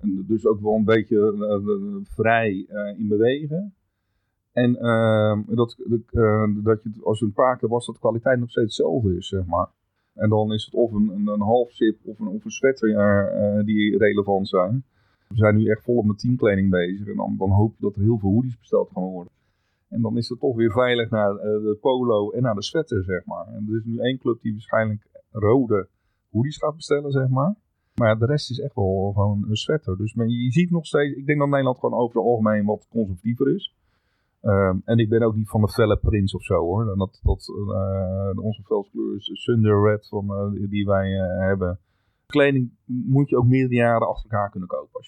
En 0.00 0.24
dus 0.26 0.46
ook 0.46 0.60
wel 0.60 0.74
een 0.74 0.84
beetje 0.84 1.34
uh, 1.34 2.04
vrij 2.14 2.66
uh, 2.68 2.98
in 2.98 3.08
bewegen. 3.08 3.74
En 4.62 4.70
uh, 4.80 5.56
dat, 5.56 5.76
uh, 6.10 6.44
dat 6.64 6.82
je, 6.82 6.90
als 7.02 7.18
je 7.18 7.24
een 7.24 7.32
paar 7.32 7.58
keer 7.58 7.68
was, 7.68 7.86
dat 7.86 7.94
de 7.94 8.00
kwaliteit 8.00 8.38
nog 8.38 8.50
steeds 8.50 8.76
hetzelfde 8.76 9.16
is, 9.16 9.28
zeg 9.28 9.46
maar. 9.46 9.68
En 10.14 10.28
dan 10.28 10.52
is 10.52 10.64
het 10.64 10.74
of 10.74 10.92
een, 10.92 11.08
een, 11.08 11.26
een 11.26 11.40
half 11.40 11.72
zip 11.72 11.96
of 12.04 12.18
een, 12.18 12.26
of 12.26 12.44
een 12.44 12.50
sweater 12.50 12.88
uh, 12.88 13.64
die 13.64 13.98
relevant 13.98 14.48
zijn. 14.48 14.84
We 15.28 15.36
zijn 15.36 15.56
nu 15.56 15.66
echt 15.66 15.82
volop 15.82 16.04
met 16.04 16.18
teamkleding 16.18 16.70
bezig. 16.70 17.06
En 17.06 17.16
dan, 17.16 17.34
dan 17.38 17.50
hoop 17.50 17.72
je 17.76 17.82
dat 17.82 17.94
er 17.94 18.02
heel 18.02 18.18
veel 18.18 18.30
hoodies 18.30 18.58
besteld 18.58 18.90
gaan 18.94 19.02
worden. 19.02 19.32
En 19.88 20.00
dan 20.00 20.16
is 20.16 20.28
het 20.28 20.40
toch 20.40 20.56
weer 20.56 20.72
veilig 20.72 21.10
naar 21.10 21.30
eh, 21.30 21.38
de 21.38 21.78
polo 21.80 22.30
en 22.30 22.42
naar 22.42 22.54
de 22.54 22.62
sweater, 22.62 23.04
zeg 23.04 23.24
maar. 23.24 23.46
En 23.46 23.66
er 23.68 23.76
is 23.76 23.84
nu 23.84 23.98
één 23.98 24.18
club 24.18 24.42
die 24.42 24.52
waarschijnlijk 24.52 25.06
rode 25.30 25.88
hoodies 26.30 26.56
gaat 26.56 26.76
bestellen, 26.76 27.12
zeg 27.12 27.28
maar. 27.28 27.54
Maar 27.94 28.18
de 28.18 28.26
rest 28.26 28.50
is 28.50 28.60
echt 28.60 28.74
wel 28.74 29.12
gewoon 29.14 29.44
een 29.48 29.56
sweater. 29.56 29.96
Dus 29.96 30.14
maar 30.14 30.26
je 30.26 30.52
ziet 30.52 30.70
nog 30.70 30.86
steeds, 30.86 31.16
ik 31.16 31.26
denk 31.26 31.38
dat 31.38 31.48
Nederland 31.48 31.78
gewoon 31.78 31.98
over 32.00 32.16
het 32.16 32.26
algemeen 32.26 32.64
wat 32.64 32.86
conservatiever 32.90 33.54
is. 33.54 33.76
Ehm, 34.48 34.78
en 34.84 34.98
ik 34.98 35.08
ben 35.08 35.22
ook 35.22 35.36
niet 35.36 35.48
van 35.48 35.60
de 35.60 35.68
felle 35.68 35.96
prins 35.96 36.34
of 36.34 36.42
zo 36.42 36.54
hoor. 36.54 36.90
En 36.90 36.98
dat, 36.98 37.20
dat, 37.22 37.48
uh, 37.48 38.44
onze 38.44 38.62
veldskleur 38.62 39.16
is 39.16 39.44
Thunder 39.44 39.82
Red 39.82 40.08
van, 40.08 40.24
uh, 40.24 40.70
die 40.70 40.86
wij 40.86 41.10
uh, 41.10 41.38
hebben. 41.38 41.80
Kleding 42.26 42.70
moet 42.84 43.28
je 43.28 43.36
ook 43.36 43.46
meerdere 43.46 43.74
jaren 43.74 44.08
achter 44.08 44.30
elkaar 44.30 44.50
kunnen 44.50 44.68
kopen. 44.68 45.00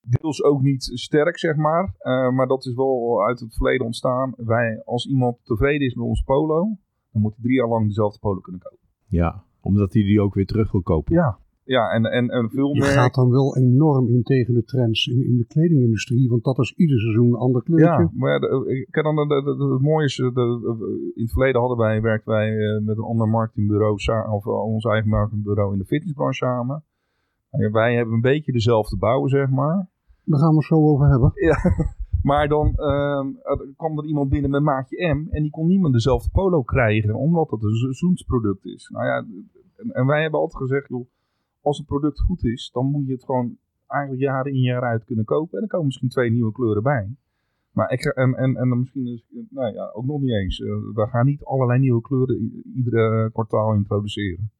Deels 0.00 0.42
ook 0.42 0.62
niet 0.62 0.82
sterk 0.82 1.38
zeg 1.38 1.56
maar. 1.56 1.94
maar 2.34 2.46
dat 2.46 2.64
is 2.66 2.74
wel 2.74 3.24
uit 3.26 3.40
het 3.40 3.54
verleden 3.54 3.86
ontstaan. 3.86 4.34
Wij, 4.36 4.82
als 4.84 5.06
iemand 5.06 5.38
tevreden 5.42 5.86
is 5.86 5.94
met 5.94 6.04
ons 6.04 6.22
polo, 6.22 6.76
dan 7.12 7.22
moet 7.22 7.34
hij 7.34 7.42
drie 7.42 7.56
jaar 7.56 7.68
lang 7.68 7.86
dezelfde 7.86 8.18
polo 8.18 8.40
kunnen 8.40 8.60
kopen. 8.60 8.88
Ja, 9.06 9.44
omdat 9.60 9.92
hij 9.92 10.02
die 10.02 10.20
ook 10.20 10.34
weer 10.34 10.46
terug 10.46 10.72
wil 10.72 10.82
kopen. 10.82 11.14
Ja, 11.14 11.38
ja, 11.66 11.90
en, 11.90 12.04
en, 12.04 12.28
en 12.28 12.50
veel 12.50 12.74
Je 12.74 12.80
meer... 12.80 12.90
gaat 12.90 13.14
dan 13.14 13.30
wel 13.30 13.56
enorm 13.56 14.08
in 14.08 14.22
tegen 14.22 14.54
de 14.54 14.64
trends 14.64 15.06
in, 15.06 15.24
in 15.24 15.36
de 15.36 15.46
kledingindustrie, 15.46 16.28
want 16.28 16.44
dat 16.44 16.58
is 16.58 16.74
ieder 16.76 17.00
seizoen 17.00 17.26
een 17.26 17.38
ander 17.38 17.62
kleurtje. 17.62 18.02
Ja, 18.02 18.10
maar 18.14 18.32
ja, 18.32 18.38
de, 18.38 18.86
ik 18.88 19.02
dan 19.02 19.28
de, 19.28 19.34
het 19.72 19.82
mooie 19.82 20.04
is, 20.04 20.16
de, 20.16 21.12
in 21.14 21.22
het 21.22 21.32
verleden 21.32 21.60
hadden 21.60 21.78
wij, 21.78 22.00
werkten 22.00 22.32
wij 22.32 22.50
uh, 22.50 22.84
met 22.84 22.96
een 22.96 23.04
ander 23.04 23.28
marketingbureau, 23.28 23.94
of 24.30 24.46
uh, 24.46 24.64
ons 24.64 24.84
eigen 24.84 25.10
marketingbureau 25.10 25.72
in 25.72 25.78
de 25.78 25.84
fitnessbranche 25.84 26.44
samen. 26.44 26.84
En 27.50 27.72
wij 27.72 27.94
hebben 27.94 28.14
een 28.14 28.20
beetje 28.20 28.52
dezelfde 28.52 28.96
bouw, 28.96 29.26
zeg 29.26 29.50
maar. 29.50 29.88
Daar 30.24 30.40
gaan 30.40 30.50
we 30.50 30.56
het 30.56 30.64
zo 30.64 30.74
over 30.74 31.08
hebben. 31.08 31.30
Ja, 31.34 31.56
maar 32.30 32.48
dan 32.48 32.66
uh, 32.66 33.20
kwam 33.76 33.98
er 33.98 34.04
iemand 34.04 34.28
binnen 34.28 34.50
met 34.50 34.62
maatje 34.62 35.14
M 35.14 35.26
en 35.30 35.42
die 35.42 35.50
kon 35.50 35.66
niemand 35.66 35.92
dezelfde 35.92 36.28
polo 36.32 36.62
krijgen, 36.62 37.14
omdat 37.14 37.50
het 37.50 37.62
een 37.62 37.74
seizoensproduct 37.74 38.64
is. 38.64 38.88
Nou 38.92 39.06
ja, 39.06 39.16
en, 39.76 39.90
en 39.92 40.06
wij 40.06 40.22
hebben 40.22 40.40
altijd 40.40 40.62
gezegd, 40.62 40.88
joh, 40.88 41.06
als 41.66 41.78
het 41.78 41.86
product 41.86 42.20
goed 42.20 42.44
is, 42.44 42.70
dan 42.72 42.86
moet 42.90 43.06
je 43.06 43.12
het 43.12 43.24
gewoon 43.24 43.56
eigenlijk 43.86 44.22
jaar 44.22 44.46
in 44.46 44.60
jaar 44.60 44.82
uit 44.82 45.04
kunnen 45.04 45.24
kopen. 45.24 45.54
En 45.54 45.60
dan 45.60 45.68
komen 45.68 45.86
misschien 45.86 46.08
twee 46.08 46.30
nieuwe 46.30 46.52
kleuren 46.52 46.82
bij. 46.82 47.16
Maar 47.70 47.92
ik, 47.92 48.04
en, 48.04 48.34
en, 48.34 48.56
en 48.56 48.68
dan 48.68 48.78
misschien 48.78 49.06
is, 49.06 49.24
nou 49.50 49.74
ja, 49.74 49.90
ook 49.92 50.04
nog 50.04 50.20
niet 50.20 50.30
eens. 50.30 50.58
Uh, 50.58 50.68
we 50.94 51.06
gaan 51.10 51.26
niet 51.26 51.44
allerlei 51.44 51.78
nieuwe 51.78 52.00
kleuren 52.00 52.62
iedere 52.74 53.30
kwartaal 53.32 53.74
introduceren. 53.74 54.50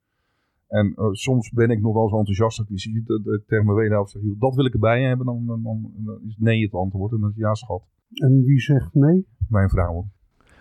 En 0.68 0.94
uh, 0.96 1.08
soms 1.10 1.50
ben 1.50 1.70
ik 1.70 1.80
nog 1.80 1.94
wel 1.94 2.08
zo 2.08 2.18
enthousiast 2.18 2.58
dat 2.58 2.70
ik 2.70 2.80
zie 2.80 3.02
dat 3.04 3.18
ik 3.18 3.46
tegen 3.46 3.64
mijn 3.64 3.76
wederhelft 3.76 4.10
zeg, 4.10 4.22
dat 4.38 4.54
wil 4.54 4.64
ik 4.64 4.72
erbij 4.72 5.02
hebben. 5.02 5.26
Dan, 5.26 5.46
dan, 5.46 5.62
dan, 5.62 5.92
dan, 5.96 6.20
is 6.26 6.36
nee 6.38 6.62
het 6.62 6.72
antwoord 6.72 7.12
en 7.12 7.20
dan 7.20 7.30
is 7.30 7.36
ja 7.36 7.54
schat. 7.54 7.82
En 8.14 8.44
wie 8.44 8.60
zegt 8.60 8.94
nee? 8.94 9.26
Mijn 9.48 9.68
vrouw. 9.68 10.06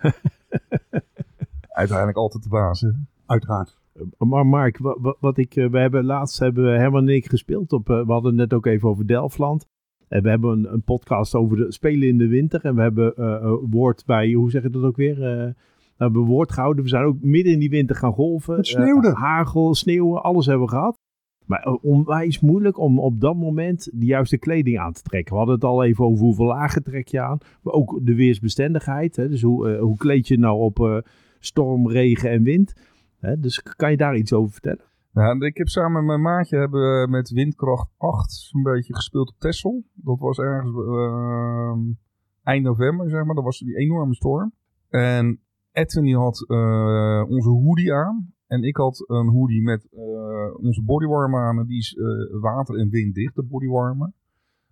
Uiteindelijk 1.82 2.18
altijd 2.18 2.42
de 2.42 2.48
baas. 2.48 2.80
Hè? 2.80 2.90
Uiteraard. 3.26 3.78
Maar 4.18 4.46
Mark, 4.46 4.78
wat, 4.78 5.16
wat 5.20 5.38
ik, 5.38 5.54
we 5.54 5.78
hebben 5.78 6.04
laatst 6.04 6.38
hebben 6.38 6.64
we 6.64 6.78
Herman 6.78 7.08
en 7.08 7.14
ik 7.14 7.28
gespeeld 7.28 7.72
op, 7.72 7.86
we 7.86 8.04
hadden 8.06 8.24
het 8.24 8.34
net 8.34 8.54
ook 8.54 8.66
even 8.66 8.88
over 8.88 9.06
Delftland. 9.06 9.66
En 10.08 10.22
we 10.22 10.28
hebben 10.28 10.50
een, 10.52 10.72
een 10.72 10.82
podcast 10.82 11.34
over 11.34 11.56
de 11.56 11.72
spelen 11.72 12.08
in 12.08 12.18
de 12.18 12.28
winter. 12.28 12.64
En 12.64 12.74
we 12.74 12.82
hebben 12.82 13.14
uh, 13.18 13.52
woord 13.70 14.02
bij, 14.06 14.32
hoe 14.32 14.50
zeg 14.50 14.62
je 14.62 14.70
dat 14.70 14.82
ook 14.82 14.96
weer? 14.96 15.16
Uh, 15.16 15.52
we 15.96 16.04
hebben 16.04 16.22
woord 16.22 16.52
gehouden. 16.52 16.82
We 16.82 16.88
zijn 16.88 17.04
ook 17.04 17.22
midden 17.22 17.52
in 17.52 17.58
die 17.58 17.70
winter 17.70 17.96
gaan 17.96 18.12
golven. 18.12 18.56
Het 18.56 18.66
sneeuwde. 18.66 19.08
Uh, 19.08 19.14
hagel, 19.14 19.74
sneeuwen, 19.74 20.22
alles 20.22 20.46
hebben 20.46 20.66
we 20.66 20.72
gehad. 20.72 20.98
Maar 21.46 21.78
onwijs 21.82 22.40
moeilijk 22.40 22.78
om 22.78 22.98
op 22.98 23.20
dat 23.20 23.36
moment 23.36 23.90
de 23.92 24.06
juiste 24.06 24.38
kleding 24.38 24.78
aan 24.78 24.92
te 24.92 25.02
trekken. 25.02 25.32
We 25.32 25.38
hadden 25.38 25.54
het 25.54 25.64
al 25.64 25.84
even 25.84 26.04
over 26.04 26.24
hoeveel 26.24 26.46
lagen 26.46 26.82
trek 26.82 27.08
je 27.08 27.20
aan. 27.20 27.38
Maar 27.62 27.72
ook 27.72 27.98
de 28.02 28.14
weersbestendigheid. 28.14 29.16
Hè? 29.16 29.28
Dus 29.28 29.42
hoe, 29.42 29.76
hoe 29.76 29.96
kleed 29.96 30.28
je 30.28 30.38
nou 30.38 30.60
op 30.60 31.04
storm, 31.38 31.88
regen 31.88 32.30
en 32.30 32.42
wind. 32.42 32.74
Hè? 33.20 33.40
Dus 33.40 33.62
kan 33.62 33.90
je 33.90 33.96
daar 33.96 34.16
iets 34.16 34.32
over 34.32 34.52
vertellen? 34.52 34.84
Nou, 35.16 35.46
ik 35.46 35.56
heb 35.56 35.68
samen 35.68 35.92
met 35.92 36.04
mijn 36.04 36.20
maatje 36.20 36.58
hebben 36.58 37.10
met 37.10 37.30
windkracht 37.30 37.90
8 37.96 38.32
zo'n 38.32 38.62
beetje 38.62 38.94
gespeeld 38.94 39.28
op 39.28 39.38
Texel. 39.38 39.84
Dat 39.92 40.18
was 40.18 40.38
ergens 40.38 40.74
uh, 40.76 41.94
eind 42.42 42.64
november, 42.64 43.10
zeg 43.10 43.24
maar. 43.24 43.34
Dat 43.34 43.44
was 43.44 43.58
die 43.58 43.76
enorme 43.76 44.14
storm. 44.14 44.52
En 44.88 45.40
Edwin 45.72 46.04
die 46.04 46.16
had 46.16 46.44
uh, 46.48 47.24
onze 47.28 47.48
hoodie 47.48 47.94
aan. 47.94 48.32
En 48.46 48.62
ik 48.62 48.76
had 48.76 49.04
een 49.06 49.28
hoodie 49.28 49.62
met 49.62 49.86
uh, 49.92 50.64
onze 50.64 50.82
bodywarmer 50.82 51.40
aan. 51.40 51.66
Die 51.66 51.78
is 51.78 51.98
water- 52.40 52.78
en 52.78 52.90
winddicht, 52.90 53.34
de 53.34 53.42
bodywarmer. 53.42 54.12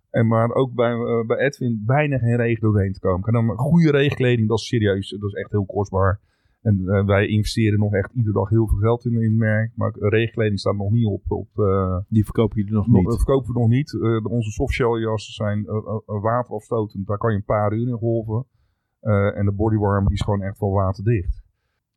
En 0.09 0.27
maar 0.27 0.51
ook 0.51 0.73
bij, 0.73 0.95
bij 1.27 1.37
Edwin 1.37 1.83
bijna 1.85 2.17
geen 2.17 2.35
regen 2.35 2.61
doorheen 2.61 2.93
te 2.93 2.99
komen. 2.99 3.27
En 3.27 3.33
dan 3.33 3.57
goede 3.57 3.91
regenkleding, 3.91 4.47
dat 4.47 4.59
is 4.59 4.67
serieus. 4.67 5.09
Dat 5.09 5.29
is 5.29 5.35
echt 5.35 5.51
heel 5.51 5.65
kostbaar. 5.65 6.19
En 6.65 6.81
uh, 6.81 7.05
wij 7.05 7.27
investeren 7.27 7.79
nog 7.79 7.93
echt 7.93 8.13
iedere 8.13 8.33
dag 8.33 8.49
heel 8.49 8.67
veel 8.67 8.77
geld 8.77 9.05
in, 9.05 9.13
in 9.13 9.29
het 9.29 9.39
merk. 9.39 9.71
Maar 9.75 9.95
regenkleding 9.99 10.59
staat 10.59 10.75
nog 10.75 10.91
niet 10.91 11.05
op. 11.05 11.23
op 11.27 11.49
uh, 11.55 11.97
die 12.07 12.23
verkopen 12.23 12.57
jullie 12.57 12.73
nog 12.73 12.87
niet? 12.87 13.05
Dat 13.05 13.15
verkopen 13.15 13.53
we 13.53 13.59
nog 13.59 13.69
niet. 13.69 13.93
Uh, 13.93 14.25
onze 14.25 14.51
softshell 14.51 14.99
jassen 14.99 15.33
zijn 15.33 15.63
waterafstotend. 16.05 17.07
Daar 17.07 17.17
kan 17.17 17.31
je 17.31 17.37
een 17.37 17.43
paar 17.43 17.73
uur 17.73 17.87
in 17.87 17.97
golven. 17.97 18.45
en 19.35 19.45
de 19.45 19.51
bodywarmer 19.51 20.09
die 20.09 20.17
is 20.17 20.23
gewoon 20.23 20.41
echt 20.41 20.59
wel 20.59 20.71
waterdicht. 20.71 21.43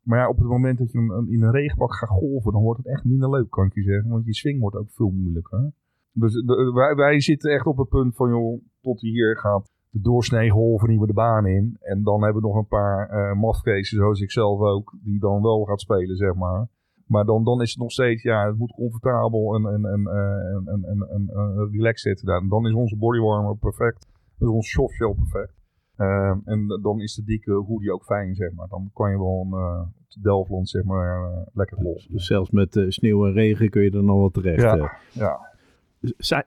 Maar 0.03 0.19
ja, 0.19 0.29
op 0.29 0.37
het 0.37 0.47
moment 0.47 0.77
dat 0.77 0.91
je 0.91 0.97
een, 0.97 1.29
in 1.29 1.43
een 1.43 1.51
regenpak 1.51 1.95
gaat 1.95 2.09
golven, 2.09 2.51
dan 2.51 2.61
wordt 2.61 2.83
het 2.83 2.87
echt 2.87 3.03
minder 3.03 3.29
leuk, 3.29 3.49
kan 3.49 3.65
ik 3.65 3.73
je 3.73 3.83
zeggen. 3.83 4.09
Want 4.09 4.25
je 4.25 4.33
swing 4.33 4.59
wordt 4.59 4.75
ook 4.75 4.91
veel 4.91 5.09
moeilijker. 5.09 5.71
Dus 6.11 6.33
de, 6.33 6.71
wij, 6.73 6.95
wij 6.95 7.19
zitten 7.19 7.51
echt 7.51 7.65
op 7.65 7.77
het 7.77 7.89
punt 7.89 8.15
van, 8.15 8.29
joh, 8.29 8.61
tot 8.81 9.01
hier 9.01 9.37
gaat 9.37 9.71
de 9.89 10.01
doorsnee 10.01 10.49
golven 10.49 10.89
niet 10.89 10.97
meer 10.97 11.07
de 11.07 11.13
baan 11.13 11.45
in. 11.45 11.77
En 11.79 12.03
dan 12.03 12.23
hebben 12.23 12.41
we 12.41 12.47
nog 12.47 12.57
een 12.57 12.67
paar 12.67 13.33
uh, 13.33 13.81
zoals 13.81 14.21
ik 14.21 14.31
zelf 14.31 14.59
ook, 14.59 14.97
die 15.03 15.19
dan 15.19 15.41
wel 15.41 15.63
gaat 15.63 15.81
spelen, 15.81 16.15
zeg 16.15 16.35
maar. 16.35 16.67
Maar 17.05 17.25
dan, 17.25 17.43
dan 17.43 17.61
is 17.61 17.69
het 17.69 17.79
nog 17.79 17.91
steeds, 17.91 18.23
ja, 18.23 18.47
het 18.47 18.57
moet 18.57 18.71
comfortabel 18.71 19.55
en, 19.55 19.65
en, 19.65 19.85
en, 19.85 20.07
en, 20.07 20.67
en, 20.67 20.83
en, 20.83 21.07
en, 21.09 21.29
en 21.29 21.69
relaxed 21.71 21.99
zitten 21.99 22.25
daar. 22.25 22.41
En 22.41 22.49
dan 22.49 22.67
is 22.67 22.73
onze 22.73 22.97
bodywarmer 22.97 23.57
perfect. 23.57 24.07
Dan 24.37 24.47
is 24.47 24.55
onze 24.55 24.69
softshell 24.69 25.13
perfect. 25.13 25.57
Uh, 25.97 26.35
en 26.45 26.67
dan 26.81 27.01
is 27.01 27.15
de 27.15 27.23
dikke 27.23 27.51
hoodie 27.51 27.93
ook 27.93 28.03
fijn, 28.03 28.35
zeg 28.35 28.53
maar. 28.53 28.67
Dan 28.67 28.89
kan 28.93 29.11
je 29.11 29.17
wel 29.17 29.41
een, 29.41 29.59
uh, 29.59 29.81
op 29.81 30.23
Delftland, 30.23 30.69
zeg 30.69 30.83
maar, 30.83 31.31
uh, 31.31 31.37
lekker 31.53 31.83
los. 31.83 32.07
Dus 32.07 32.25
zelfs 32.25 32.51
met 32.51 32.85
sneeuw 32.87 33.25
en 33.25 33.33
regen 33.33 33.69
kun 33.69 33.81
je 33.81 33.91
er 33.91 34.03
nog 34.03 34.17
wel 34.17 34.29
terecht. 34.29 34.61
Ja, 34.61 34.97
ja. 35.11 35.48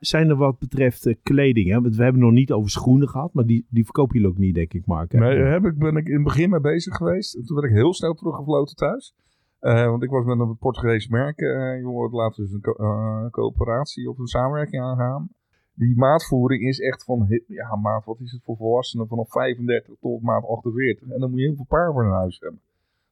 Zijn 0.01 0.29
er 0.29 0.37
wat 0.37 0.59
betreft 0.59 1.07
uh, 1.07 1.15
kleding? 1.23 1.69
Hè? 1.71 1.81
Want 1.81 1.97
we 1.97 2.03
hebben 2.03 2.23
nog 2.23 2.33
niet 2.33 2.53
over 2.53 2.71
schoenen 2.71 3.09
gehad, 3.09 3.33
maar 3.33 3.47
die, 3.47 3.67
die 3.69 3.85
verkopen 3.85 4.15
jullie 4.15 4.29
ook 4.29 4.39
niet, 4.39 4.55
denk 4.55 4.73
ik, 4.73 4.87
Mark. 4.87 5.13
Hè? 5.13 5.19
Nee, 5.19 5.39
daar 5.39 5.53
heb 5.53 5.65
ik, 5.65 5.79
ben 5.79 5.97
ik 5.97 6.07
in 6.07 6.15
het 6.15 6.25
begin 6.25 6.51
mee 6.51 6.61
bezig 6.61 6.97
geweest. 6.97 7.35
En 7.35 7.45
toen 7.45 7.57
werd 7.57 7.69
ik 7.69 7.77
heel 7.77 7.95
snel 7.95 8.15
teruggefloten 8.15 8.77
thuis. 8.77 9.15
Uh, 9.61 9.87
want 9.87 10.03
ik 10.03 10.11
was 10.11 10.25
met 10.25 10.39
een 10.39 10.57
Portugees 10.57 11.09
merk. 11.09 11.41
Uh, 11.41 11.81
joh, 11.81 12.13
laten 12.13 12.43
we 12.43 12.51
dus 12.51 12.53
een 12.53 12.61
co 12.61 13.29
coöperatie 13.31 14.11
of 14.11 14.19
een 14.19 14.27
samenwerking 14.27 14.83
aangaan. 14.83 15.29
Die 15.75 15.97
maatvoering 15.97 16.63
is 16.63 16.81
echt 16.81 17.05
van, 17.05 17.43
ja 17.47 17.77
maat, 17.77 18.05
wat 18.05 18.21
is 18.21 18.33
het 18.33 18.43
voor 18.45 18.57
volwassenen 18.57 19.09
vanaf 19.09 19.31
35 19.31 19.95
tot 20.01 20.23
maat 20.23 20.45
48. 20.45 21.09
En 21.09 21.21
dan 21.21 21.31
moet 21.31 21.39
je 21.39 21.47
heel 21.47 21.57
veel 21.57 21.65
paar 21.65 21.93
voor 21.93 22.05
een 22.05 22.13
huis 22.13 22.39
hebben. 22.41 22.61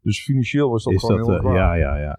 Dus 0.02 0.24
financieel 0.24 0.70
was 0.70 0.84
dat 0.84 0.92
is 0.92 1.00
gewoon 1.00 1.26
dat, 1.26 1.40
heel 1.40 1.50
uh, 1.50 1.56
Ja, 1.56 1.74
ja, 1.74 1.96
ja. 1.96 2.18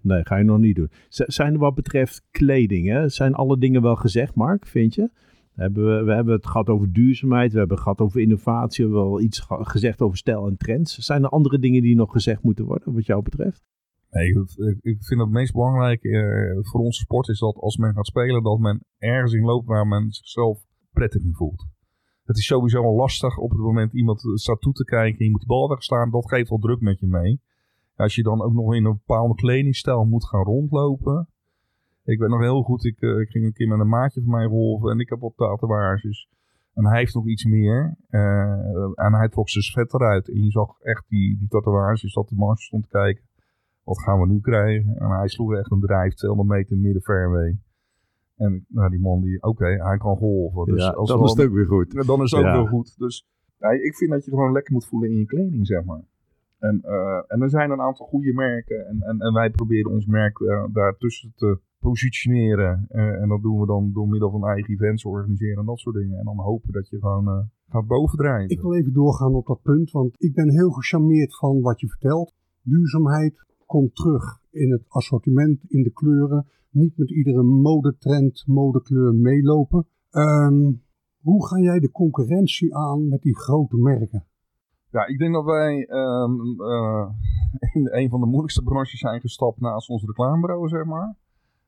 Nee, 0.00 0.26
ga 0.26 0.36
je 0.36 0.44
nog 0.44 0.58
niet 0.58 0.76
doen. 0.76 0.90
Zijn 1.08 1.56
wat 1.56 1.74
betreft 1.74 2.26
kleding, 2.30 2.88
hè? 2.88 3.08
zijn 3.08 3.34
alle 3.34 3.58
dingen 3.58 3.82
wel 3.82 3.96
gezegd, 3.96 4.34
Mark, 4.34 4.66
vind 4.66 4.94
je? 4.94 5.10
We 5.54 5.62
hebben, 5.62 6.04
we 6.04 6.12
hebben 6.12 6.34
het 6.34 6.46
gehad 6.46 6.68
over 6.68 6.92
duurzaamheid, 6.92 7.52
we 7.52 7.58
hebben 7.58 7.76
het 7.76 7.84
gehad 7.84 8.00
over 8.00 8.20
innovatie, 8.20 8.84
we 8.84 8.90
hebben 8.90 9.10
wel 9.10 9.20
iets 9.20 9.46
gezegd 9.48 10.02
over 10.02 10.16
stijl 10.16 10.46
en 10.46 10.56
trends. 10.56 10.98
Zijn 10.98 11.22
er 11.22 11.28
andere 11.28 11.58
dingen 11.58 11.82
die 11.82 11.96
nog 11.96 12.12
gezegd 12.12 12.42
moeten 12.42 12.64
worden, 12.64 12.94
wat 12.94 13.06
jou 13.06 13.22
betreft? 13.22 13.64
Nee, 14.10 14.28
ik, 14.80 15.04
vind 15.04 15.20
het 15.20 15.30
meest 15.30 15.52
belangrijk 15.52 16.04
uh, 16.04 16.58
voor 16.60 16.80
onze 16.80 17.00
sport 17.00 17.28
is 17.28 17.38
dat 17.38 17.56
als 17.56 17.76
men 17.76 17.94
gaat 17.94 18.06
spelen, 18.06 18.42
dat 18.42 18.58
men 18.58 18.84
ergens 18.98 19.32
in 19.32 19.44
loopt 19.44 19.66
waar 19.66 19.86
men 19.86 20.10
zichzelf 20.10 20.58
prettig 20.92 21.22
in 21.22 21.34
voelt. 21.34 21.66
Het 22.24 22.36
is 22.36 22.46
sowieso 22.46 22.82
al 22.82 22.94
lastig 22.94 23.38
op 23.38 23.50
het 23.50 23.58
moment 23.58 23.92
iemand 23.92 24.20
staat 24.34 24.60
toe 24.60 24.72
te 24.72 24.84
kijken 24.84 25.18
en 25.18 25.24
je 25.24 25.30
moet 25.30 25.40
de 25.40 25.46
bal 25.46 25.68
wegslaan, 25.68 26.10
dat 26.10 26.28
geeft 26.28 26.48
wel 26.48 26.58
druk 26.58 26.80
met 26.80 27.00
je 27.00 27.06
mee. 27.06 27.40
Als 27.98 28.14
je 28.14 28.22
dan 28.22 28.42
ook 28.42 28.52
nog 28.52 28.74
in 28.74 28.84
een 28.84 29.00
bepaalde 29.06 29.34
kledingstijl 29.34 30.04
moet 30.04 30.24
gaan 30.24 30.44
rondlopen. 30.44 31.28
Ik 32.04 32.18
weet 32.18 32.28
nog 32.28 32.40
heel 32.40 32.62
goed, 32.62 32.84
ik, 32.84 33.00
uh, 33.00 33.20
ik 33.20 33.28
ging 33.28 33.44
een 33.44 33.52
keer 33.52 33.68
met 33.68 33.80
een 33.80 33.88
maatje 33.88 34.20
van 34.20 34.30
mij 34.30 34.44
rolven 34.44 34.90
en 34.90 34.98
ik 34.98 35.08
heb 35.08 35.20
wat 35.20 35.32
tatoeages. 35.36 36.28
En 36.74 36.86
hij 36.86 36.98
heeft 36.98 37.14
nog 37.14 37.26
iets 37.26 37.44
meer. 37.44 37.96
Uh, 38.10 38.90
en 38.94 39.14
hij 39.14 39.28
trok 39.28 39.48
zijn 39.48 39.64
vet 39.64 39.94
eruit. 39.94 40.28
En 40.28 40.44
je 40.44 40.50
zag 40.50 40.80
echt 40.80 41.04
die, 41.08 41.38
die 41.38 41.48
tatoeages, 41.48 42.12
dat 42.12 42.28
de 42.28 42.34
mars 42.34 42.64
stond 42.64 42.82
te 42.82 42.88
kijken. 42.88 43.24
Wat 43.82 44.02
gaan 44.02 44.20
we 44.20 44.26
nu 44.26 44.40
krijgen? 44.40 44.96
En 44.96 45.08
hij 45.08 45.28
sloeg 45.28 45.54
echt 45.54 45.70
een 45.70 45.80
drijf, 45.80 46.14
200 46.14 46.48
meter 46.58 46.76
midden 46.76 47.02
fairway. 47.02 47.58
En 48.36 48.64
nou, 48.68 48.90
die 48.90 49.00
man, 49.00 49.20
die, 49.20 49.36
oké, 49.36 49.48
okay, 49.48 49.76
hij 49.76 49.96
kan 49.96 50.16
golven. 50.16 50.74
Dus 50.74 50.84
ja, 50.84 50.90
als 50.90 51.08
dan 51.08 51.24
is 51.24 51.30
het 51.30 51.46
ook 51.46 51.52
weer 51.52 51.66
goed. 51.66 52.06
Dan 52.06 52.22
is 52.22 52.30
het 52.30 52.40
ja. 52.40 52.54
ook 52.54 52.60
weer 52.60 52.68
goed. 52.68 52.98
Dus 52.98 53.26
ja, 53.58 53.70
ik 53.70 53.94
vind 53.94 54.10
dat 54.10 54.24
je 54.24 54.30
gewoon 54.30 54.52
lekker 54.52 54.72
moet 54.72 54.86
voelen 54.86 55.10
in 55.10 55.16
je 55.16 55.26
kleding, 55.26 55.66
zeg 55.66 55.84
maar. 55.84 56.02
En, 56.58 56.82
uh, 56.84 57.22
en 57.26 57.40
er 57.42 57.50
zijn 57.50 57.70
een 57.70 57.80
aantal 57.80 58.06
goede 58.06 58.32
merken. 58.32 58.86
En, 58.86 59.00
en, 59.00 59.20
en 59.20 59.32
wij 59.32 59.50
proberen 59.50 59.90
ons 59.90 60.06
merk 60.06 60.38
uh, 60.38 60.64
daartussen 60.72 61.32
te 61.34 61.60
positioneren. 61.78 62.86
Uh, 62.90 63.22
en 63.22 63.28
dat 63.28 63.42
doen 63.42 63.60
we 63.60 63.66
dan 63.66 63.92
door 63.92 64.08
middel 64.08 64.30
van 64.30 64.46
eigen 64.46 64.74
events 64.74 65.04
organiseren 65.04 65.58
en 65.58 65.66
dat 65.66 65.78
soort 65.78 65.96
dingen. 65.96 66.18
En 66.18 66.24
dan 66.24 66.38
hopen 66.38 66.72
dat 66.72 66.88
je 66.88 66.98
gewoon 66.98 67.50
gaat 67.68 67.86
bovendrijven. 67.86 68.50
Ik 68.50 68.60
wil 68.60 68.74
even 68.74 68.92
doorgaan 68.92 69.34
op 69.34 69.46
dat 69.46 69.62
punt, 69.62 69.90
want 69.90 70.14
ik 70.18 70.34
ben 70.34 70.50
heel 70.50 70.70
gecharmeerd 70.70 71.36
van 71.36 71.60
wat 71.60 71.80
je 71.80 71.88
vertelt. 71.88 72.34
Duurzaamheid 72.62 73.46
komt 73.66 73.94
terug 73.94 74.40
in 74.50 74.70
het 74.70 74.84
assortiment, 74.88 75.64
in 75.66 75.82
de 75.82 75.92
kleuren. 75.92 76.46
Niet 76.70 76.96
met 76.96 77.10
iedere 77.10 77.42
modetrend, 77.42 78.44
modekleur 78.46 79.14
meelopen. 79.14 79.86
Ehm, 80.10 80.72
hoe 81.20 81.46
ga 81.46 81.58
jij 81.58 81.78
de 81.78 81.90
concurrentie 81.90 82.76
aan 82.76 83.08
met 83.08 83.22
die 83.22 83.36
grote 83.36 83.76
merken? 83.76 84.26
Ja, 84.90 85.06
ik 85.06 85.18
denk 85.18 85.32
dat 85.34 85.44
wij 85.44 85.86
ehm, 85.86 86.32
eh, 86.60 87.06
in 87.72 87.88
een 87.92 88.08
van 88.08 88.20
de 88.20 88.26
moeilijkste 88.26 88.62
branches 88.62 88.98
zijn 88.98 89.20
gestapt 89.20 89.60
naast 89.60 89.88
ons 89.88 90.04
reclamebureau, 90.04 90.68
zeg 90.68 90.84
maar. 90.84 91.14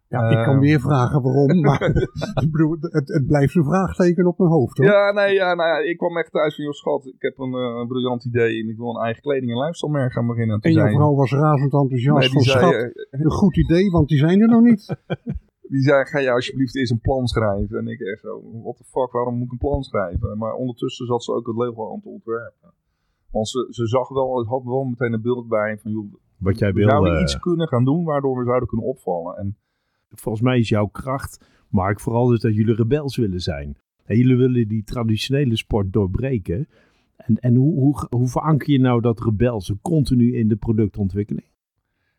Ja, 0.09 0.29
ik 0.29 0.45
kan 0.45 0.55
Ehm. 0.55 0.61
weer 0.63 0.81
vragen 0.81 1.23
waarom, 1.23 1.61
maar 1.61 1.83
ik 2.45 2.51
bedoel, 2.51 2.77
het, 2.81 3.09
het 3.09 3.27
blijft 3.27 3.55
een 3.57 3.65
vraagteken 3.65 4.27
op 4.27 4.39
mijn 4.39 4.51
hoofd 4.51 4.77
hoor. 4.79 4.87
Ja, 4.87 5.13
nee, 5.13 5.35
ja, 5.35 5.55
nou 5.55 5.69
ja, 5.69 5.91
ik 5.91 5.97
kwam 5.97 6.17
echt 6.19 6.33
thuis 6.33 6.55
van, 6.55 6.65
joh 6.65 6.73
schat, 6.75 7.07
ik 7.07 7.23
heb 7.23 7.39
een, 7.39 7.55
eh, 7.55 7.79
een 7.81 7.87
briljant 7.89 8.25
idee 8.25 8.63
en 8.63 8.69
ik 8.69 8.77
wil 8.77 8.89
een 8.97 9.03
eigen 9.05 9.23
kleding- 9.23 9.51
en 9.53 9.59
lifestyle 9.59 9.93
merk 9.93 10.13
gaan 10.13 10.27
beginnen. 10.27 10.55
En 10.55 10.61
toen 10.61 10.73
jouw 10.73 10.85
zei- 10.85 10.97
vrouw 10.97 11.15
was 11.15 11.33
razend 11.33 11.73
enthousiast 11.73 12.19
nee, 12.19 12.29
van 12.29 12.39
die 12.43 12.51
schat, 12.51 12.73
zei, 12.73 12.83
eh, 12.85 13.21
een 13.21 13.31
goed 13.31 13.57
idee, 13.57 13.91
want 13.91 14.09
die 14.09 14.19
zijn 14.19 14.41
er 14.41 14.49
nog 14.49 14.63
niet. 14.63 14.97
die 15.75 15.83
zei, 15.83 16.05
ga 16.05 16.19
je 16.19 16.31
alsjeblieft 16.33 16.77
eens 16.77 16.91
een 16.91 17.01
plan 17.01 17.27
schrijven. 17.27 17.79
En 17.79 17.87
ik 17.89 18.01
echt 18.01 18.21
zo, 18.21 18.43
what 18.63 18.77
the 18.77 18.85
fuck, 18.85 19.11
waarom 19.13 19.35
moet 19.35 19.47
ik 19.47 19.53
een 19.53 19.59
plan 19.69 19.83
schrijven? 19.83 20.39
Maar 20.39 20.53
ondertussen 20.53 21.07
zat 21.07 21.25
ze 21.25 21.33
ook 21.33 21.47
het 21.47 21.57
logo 21.57 21.93
aan 21.93 22.01
te 22.01 22.09
ontwerpen. 22.09 22.71
Want 23.31 23.49
ze, 23.49 23.66
ze 23.71 23.87
zag 23.87 24.09
wel, 24.09 24.38
het 24.38 24.47
had 24.49 24.64
wel 24.64 24.85
meteen 24.85 25.12
een 25.12 25.23
beeld 25.23 25.49
bij 25.49 25.79
van, 25.79 25.90
joh, 25.90 26.12
Wat 26.38 26.59
jij 26.59 26.69
we 26.73 26.79
wil. 26.79 26.88
zouden 26.88 27.14
eh, 27.16 27.23
iets 27.23 27.38
kunnen 27.38 27.69
gaan 27.69 27.85
doen 27.85 28.05
waardoor 28.05 28.38
we 28.38 28.45
zouden 28.45 28.69
kunnen 28.69 28.87
opvallen. 28.87 29.37
En 29.37 29.57
volgens 30.09 30.45
mij 30.45 30.59
is 30.59 30.69
jouw 30.69 30.87
kracht, 30.87 31.49
Mark, 31.69 32.01
vooral 32.01 32.27
dus 32.27 32.40
dat 32.40 32.55
jullie 32.55 32.75
rebels 32.75 33.16
willen 33.16 33.40
zijn. 33.40 33.77
En 34.05 34.16
jullie 34.16 34.37
willen 34.37 34.69
die 34.69 34.85
traditionele 34.85 35.57
sport 35.57 35.93
doorbreken. 35.93 36.69
En, 37.16 37.37
en 37.37 37.55
hoe, 37.55 37.75
hoe, 37.81 38.07
hoe 38.11 38.29
veranker 38.29 38.71
je 38.71 38.81
nou 38.81 39.01
dat 39.01 39.21
rebelse 39.21 39.79
continu 39.83 40.37
in 40.37 40.49
de 40.49 40.57
productontwikkeling? 40.57 41.47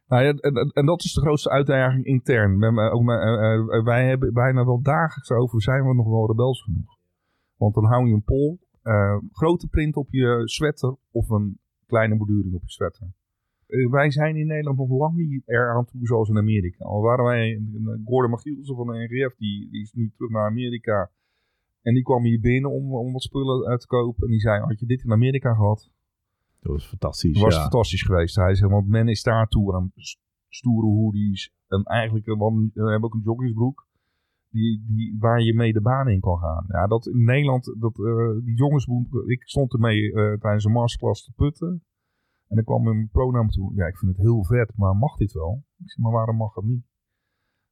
Nou 0.08 0.24
ja, 0.24 0.34
en, 0.34 0.72
en- 0.74 0.86
dat 0.86 1.04
is 1.04 1.14
de 1.14 1.22
grootste 1.22 1.50
uitdaging 1.50 2.06
intern. 2.06 2.58
We 2.58 2.66
hebben 2.66 2.92
ook, 2.92 3.04
met- 3.04 3.20
eh, 3.20 3.54
eh, 3.54 3.84
wij 3.84 4.08
hebben 4.08 4.34
bijna 4.34 4.66
wel 4.66 4.82
dagelijks 4.82 5.32
over, 5.32 5.62
zijn 5.62 5.88
we 5.88 5.94
nog 5.94 6.08
wel 6.08 6.28
rebels 6.28 6.62
genoeg? 6.64 6.98
Want 7.58 7.74
dan 7.74 7.86
hou 7.86 8.08
je 8.08 8.14
een 8.14 8.24
pol, 8.24 8.60
eh, 8.82 9.18
grote 9.32 9.68
print 9.68 9.96
op 9.96 10.08
je 10.12 10.42
sweater 10.44 10.96
of 11.12 11.30
een 11.30 11.60
kleine 11.86 12.18
borduring 12.18 12.54
op 12.54 12.62
je 12.62 12.72
sweater. 12.72 13.08
Eh, 13.68 13.90
wij 13.90 14.12
zijn 14.12 14.36
in 14.36 14.48
Nederland 14.48 14.78
nog 14.78 14.90
lang 14.90 15.16
niet 15.16 15.42
er 15.46 15.76
aan 15.76 15.86
toe 15.86 16.06
zoals 16.06 16.30
in 16.30 16.38
Amerika. 16.38 16.86
Al 16.86 17.02
waren 17.02 17.26
wij, 17.26 17.52
eh, 17.52 18.06
Gordon 18.06 18.32
Magielsen 18.32 18.76
van 18.76 18.88
de 18.88 18.94
NGF, 18.94 19.36
die, 19.36 19.70
die 19.70 19.82
is 19.82 19.94
nu 19.94 20.12
terug 20.16 20.32
naar 20.32 20.46
Amerika. 20.46 21.12
En 21.82 21.94
die 21.94 22.04
kwam 22.04 22.24
hier 22.24 22.40
binnen 22.40 22.72
om, 22.72 22.94
om 22.94 23.12
wat 23.12 23.22
spullen 23.22 23.68
uit 23.68 23.80
te 23.80 23.88
kopen. 23.88 24.24
En 24.24 24.30
die 24.30 24.40
zei, 24.40 24.60
had 24.60 24.80
je 24.80 24.86
dit 24.86 25.04
in 25.04 25.12
Amerika 25.12 25.54
gehad? 25.54 25.90
Dat 26.60 26.72
was 26.72 26.88
fantastisch. 26.88 27.40
was 27.40 27.56
ja. 27.56 27.62
fantastisch 27.62 28.04
geweest. 28.04 28.36
Hij 28.36 28.56
zegt, 28.56 28.72
want 28.72 28.88
men 28.88 29.08
is 29.08 29.24
daar 29.24 29.48
toe 29.48 29.76
aan 29.76 29.92
st- 29.96 30.20
stoere 30.50 30.88
hoodies. 30.88 31.54
En 31.68 31.84
eigenlijk, 31.84 32.28
eh, 32.28 32.38
want 32.38 32.74
we 32.74 32.90
hebben 32.90 33.04
ook 33.04 33.14
een 33.14 33.22
joggingsbroek. 33.24 33.88
Die, 34.52 34.84
die, 34.88 35.16
waar 35.20 35.42
je 35.42 35.54
mee 35.54 35.74
de 35.74 35.82
baan 35.82 36.08
in 36.08 36.20
kan 36.20 36.38
gaan. 36.38 36.66
Ja, 36.68 36.88
dat 36.88 37.08
in 37.08 37.24
Nederland, 37.24 37.76
dat, 37.80 38.00
eh, 38.00 38.44
die 38.46 38.56
jongensbroek, 38.58 39.24
ik 39.26 39.42
stond 39.48 39.74
ermee 39.74 40.14
eh, 40.14 40.40
tijdens 40.40 40.66
een 40.66 40.72
masterclass 40.72 41.26
te 41.26 41.32
putten. 41.36 41.84
En 42.48 42.56
dan 42.56 42.64
kwam 42.64 42.88
een 42.88 43.10
pro 43.12 43.32
naar 43.32 43.44
me 43.46 43.50
toe. 43.52 43.76
Ja, 43.76 43.86
ik 43.88 43.98
vind 43.98 44.12
het 44.12 44.22
heel 44.26 44.46
vet, 44.46 44.72
maar 44.76 44.96
mag 44.96 45.16
dit 45.18 45.32
wel? 45.34 45.64
Ik 45.78 45.90
zeg, 45.92 46.04
maar 46.04 46.12
waarom 46.12 46.36
mag 46.36 46.56
het 46.56 46.66
niet? 46.66 46.84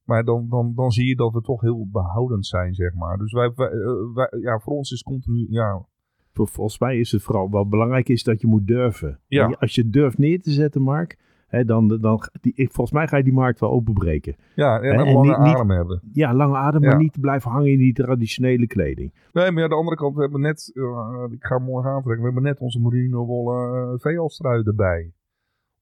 Maar 0.04 0.24
dan, 0.24 0.48
dan, 0.48 0.74
dan 0.74 0.90
zie 0.90 1.06
je 1.08 1.16
dat 1.16 1.32
we 1.32 1.40
toch 1.40 1.60
heel 1.60 1.88
behoudend 1.92 2.46
zijn, 2.46 2.74
zeg 2.74 2.94
maar. 2.94 3.18
Dus 3.18 3.32
wij, 3.32 3.52
wij, 3.54 3.68
eh, 3.70 4.14
wij- 4.14 4.40
ja, 4.40 4.58
voor 4.58 4.72
ons 4.72 4.90
is 4.90 5.02
continu, 5.02 5.46
ja, 5.50 5.86
Vol- 6.32 6.46
Volgens 6.46 6.78
mij 6.78 6.98
is 6.98 7.12
het 7.12 7.22
vooral 7.22 7.50
wel 7.50 7.68
belangrijk 7.68 8.08
is 8.08 8.22
dat 8.22 8.40
je 8.40 8.46
moet 8.46 8.66
durven. 8.66 9.20
Ja. 9.26 9.46
Als 9.46 9.74
je 9.74 9.88
durft 9.88 10.18
neer 10.18 10.40
te 10.42 10.50
zetten, 10.50 10.82
Mark, 10.82 11.18
hè, 11.50 11.64
dan, 11.64 11.88
dan 12.00 12.20
die, 12.40 12.54
volgens 12.56 12.92
mij 12.92 13.08
ga 13.08 13.16
je 13.16 13.22
die 13.24 13.32
markt 13.32 13.60
wel 13.60 13.70
openbreken. 13.70 14.36
ja 14.54 14.80
en, 14.80 14.90
En- 14.90 15.12
lange 15.12 15.28
niet- 15.28 15.38
niet- 15.38 15.54
adem 15.54 15.70
hebben. 15.70 16.00
Ja, 16.12 16.34
lange 16.34 16.56
adem, 16.56 16.82
Ja. 16.82 16.88
maar 16.88 16.98
niet 16.98 17.20
blijven 17.20 17.50
hangen 17.50 17.70
in 17.72 17.78
die 17.78 17.92
traditionele 17.92 18.66
kleding. 18.66 19.12
Nee, 19.32 19.50
maar 19.50 19.62
aan 19.62 19.68
de 19.68 19.74
andere 19.74 19.96
kant, 19.96 20.14
we 20.14 20.20
hebben 20.20 20.40
net, 20.40 20.70
eh, 20.74 21.24
ik 21.30 21.44
ga 21.44 21.58
morgen 21.58 21.90
aantrekken, 21.90 22.18
we 22.24 22.30
hebben 22.32 22.42
net 22.50 22.60
onze 22.60 22.80
merino 22.80 23.26
wollen 23.26 23.92
uh, 23.92 23.98
veehalstrui 23.98 24.62
erbij. 24.62 25.12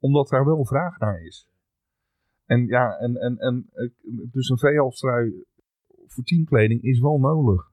Omdat 0.00 0.28
daar 0.28 0.44
wel 0.44 0.64
vraag 0.64 0.98
naar 0.98 1.22
is. 1.22 1.48
En 2.46 2.66
ja, 2.66 2.98
en, 2.98 3.16
en, 3.16 3.38
en 3.38 3.66
eh, 3.72 3.88
dus 4.32 4.48
een 4.48 4.58
veehalstrui 4.58 5.44
voor 6.06 6.24
teamkleding 6.24 6.82
is 6.82 7.00
wel 7.00 7.18
nodig. 7.18 7.70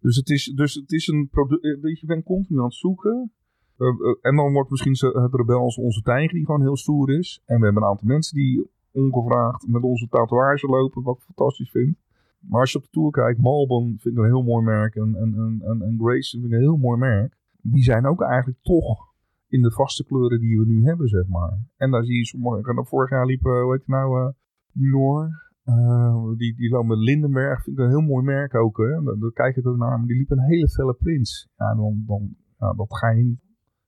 Dus 0.00 0.16
het 0.16 0.28
is, 0.30 0.44
dus 0.44 0.74
het 0.74 0.92
is 0.92 1.06
een 1.06 1.28
product, 1.30 1.64
eh, 1.64 1.70
je 2.00 2.06
bent 2.06 2.24
continu 2.24 2.58
aan 2.58 2.64
het 2.64 2.74
zoeken. 2.74 3.32
Eh, 3.78 3.86
eh, 3.86 4.16
en 4.20 4.36
dan 4.36 4.52
wordt 4.52 4.70
misschien 4.70 5.22
het 5.22 5.34
rebels 5.34 5.76
onze 5.76 6.02
tijger 6.02 6.34
die 6.34 6.44
gewoon 6.44 6.60
heel 6.60 6.76
stoer 6.76 7.18
is. 7.18 7.42
En 7.44 7.58
we 7.58 7.64
hebben 7.64 7.82
een 7.82 7.88
aantal 7.88 8.08
mensen 8.08 8.36
die 8.36 8.70
ongevraagd 8.92 9.66
met 9.68 9.82
onze 9.82 10.08
tatoeage 10.08 10.66
lopen, 10.66 11.02
wat 11.02 11.16
ik 11.16 11.22
fantastisch 11.22 11.70
vind. 11.70 11.96
Maar 12.40 12.60
als 12.60 12.72
je 12.72 12.78
op 12.78 12.84
de 12.84 12.90
tour 12.90 13.10
kijkt, 13.10 13.40
Malbon 13.40 13.96
vind 13.98 14.14
ik 14.16 14.20
een 14.20 14.28
heel 14.28 14.42
mooi 14.42 14.64
merk. 14.64 14.94
En, 14.94 15.14
en, 15.14 15.60
en, 15.64 15.82
en, 15.82 15.96
Grace 15.98 16.30
vind 16.30 16.44
ik 16.44 16.52
een 16.52 16.64
heel 16.64 16.76
mooi 16.76 16.98
merk. 16.98 17.36
Die 17.62 17.82
zijn 17.82 18.06
ook 18.06 18.22
eigenlijk 18.22 18.62
toch 18.62 19.14
in 19.48 19.62
de 19.62 19.72
vaste 19.72 20.04
kleuren 20.04 20.40
die 20.40 20.58
we 20.58 20.66
nu 20.66 20.84
hebben, 20.84 21.08
zeg 21.08 21.26
maar. 21.26 21.58
En 21.76 21.90
daar 21.90 22.04
zie 22.04 22.16
je 22.16 22.24
sommige... 22.24 22.70
en 22.70 22.86
Vorig 22.86 23.10
jaar 23.10 23.26
liep, 23.26 23.46
eh, 23.46 23.62
hoe 23.62 23.72
heet 23.72 23.84
je 23.86 23.92
nou, 23.92 24.20
eh 24.20 24.32
die 24.72 24.90
Noor. 24.90 25.28
eh, 25.64 26.28
die, 26.36 26.56
die 26.56 26.70
loopt 26.70 26.88
met 26.88 26.98
Lindenberg. 26.98 27.62
Vind 27.62 27.78
ik 27.78 27.84
een 27.84 27.90
heel 27.90 28.00
mooi 28.00 28.24
merk 28.24 28.54
ook. 28.54 28.76
Hè. 28.76 29.02
Daar, 29.02 29.32
kijk 29.32 29.56
ik 29.56 29.66
ook 29.66 29.76
naar. 29.76 29.98
Maar 29.98 30.06
die 30.06 30.16
liep 30.16 30.30
een 30.30 30.40
hele 30.40 30.68
felle 30.68 30.94
prins. 30.94 31.48
Ja, 31.56 31.74
dan, 31.74 32.02
dan, 32.06 32.36
dat 32.76 32.96
ga 32.96 33.10
je 33.10 33.24
niet... 33.24 33.45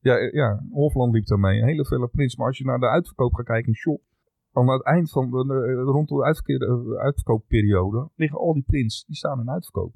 Ja, 0.08 0.16
eh, 0.18 0.32
ja, 0.32 0.62
Hofland 0.70 1.12
liep 1.12 1.26
daarmee. 1.26 1.60
Een 1.60 1.66
hele 1.66 1.84
felle 1.84 2.08
prins. 2.08 2.36
Maar 2.36 2.46
als 2.46 2.58
je 2.58 2.64
naar 2.64 2.78
de 2.80 2.88
uitverkoop 2.88 3.34
gaat 3.34 3.46
kijken 3.46 3.68
in 3.68 3.74
shop... 3.74 4.00
Aan 4.52 4.68
het 4.68 4.82
eind 4.84 5.10
van 5.10 5.30
de, 5.30 5.44
de- 5.46 5.82
rond 5.84 6.08
de 6.08 6.24
uitverkeer- 6.24 6.62
eh, 6.68 6.98
uitverkoopperiode 7.02 8.08
liggen 8.16 8.38
al 8.38 8.54
die 8.54 8.62
prints, 8.66 9.04
die 9.06 9.16
staan 9.16 9.40
in 9.40 9.50
uitverkoop. 9.50 9.94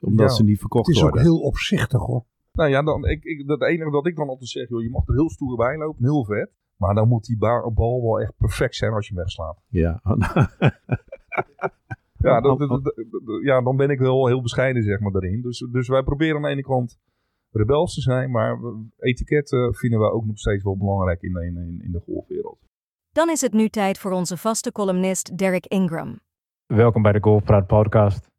Omdat 0.00 0.28
Ja. 0.28 0.34
ze 0.34 0.42
niet 0.42 0.50
Het 0.50 0.60
verkocht 0.60 0.88
is 0.88 0.96
ook 0.96 1.02
worden. 1.02 1.22
heel 1.22 1.40
opzichtig 1.40 2.00
hoor. 2.00 2.24
Nou 2.52 2.70
ja, 2.70 2.82
dan, 2.82 3.04
ik, 3.04 3.24
ik, 3.24 3.42
het 3.48 3.62
enige 3.62 3.90
dat 3.90 4.06
ik 4.06 4.16
dan 4.16 4.28
altijd 4.28 4.48
zeg, 4.48 4.68
joh, 4.68 4.82
je 4.82 4.90
mag 4.90 5.06
er 5.06 5.14
heel 5.14 5.30
stoer 5.30 5.56
bij 5.56 5.76
lopen, 5.78 6.04
heel 6.04 6.24
vet. 6.24 6.50
Maar 6.76 6.94
dan 6.94 7.08
moet 7.08 7.24
die 7.24 7.36
ba- 7.38 7.70
bal 7.70 8.02
wel 8.02 8.20
echt 8.20 8.36
perfect 8.36 8.74
zijn 8.76 8.92
als 8.92 9.08
je 9.08 9.14
hem 9.14 9.22
wegslaat. 9.22 9.58
Ja. 9.68 10.00
Ja, 12.18 12.40
dat, 12.40 12.58
dat- 12.58 12.68
dat- 12.68 12.84
dat- 12.84 13.42
ja, 13.42 13.62
dan 13.62 13.76
ben 13.76 13.90
ik 13.90 13.98
wel 13.98 14.26
heel 14.26 14.42
bescheiden 14.42 14.82
zeg 14.82 15.00
maar 15.00 15.12
daarin. 15.12 15.40
Dus, 15.42 15.68
dus 15.72 15.88
wij 15.88 16.02
proberen 16.02 16.36
aan 16.36 16.42
de 16.42 16.48
ene 16.48 16.62
kant 16.62 16.98
rebels 17.50 17.94
te 17.94 18.00
zijn, 18.00 18.30
maar 18.30 18.58
etiketten 18.98 19.74
vinden 19.74 19.98
we 19.98 20.10
ook 20.12 20.24
nog 20.26 20.38
steeds 20.38 20.64
wel 20.64 20.76
belangrijk 20.76 21.22
in 21.22 21.32
de, 21.32 21.44
in, 21.44 21.80
in- 21.84 21.92
de 21.92 22.00
golfwereld. 22.00 22.58
Dan 23.12 23.28
is 23.30 23.40
het 23.40 23.52
nu 23.52 23.68
tijd 23.68 23.98
voor 23.98 24.10
onze 24.12 24.36
vaste 24.36 24.72
columnist 24.72 25.38
Derek 25.38 25.66
Ingram. 25.66 26.20
Welkom 26.66 27.02
bij 27.02 27.12
de 27.12 27.20
Golfpraat 27.22 27.66
podcast. 27.66 28.30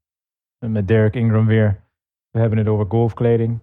Met 0.66 0.88
Derek 0.88 1.16
Ingram 1.16 1.46
weer. 1.46 1.84
We 2.30 2.40
hebben 2.40 2.58
het 2.58 2.68
over 2.68 2.86
golfkleding. 2.90 3.60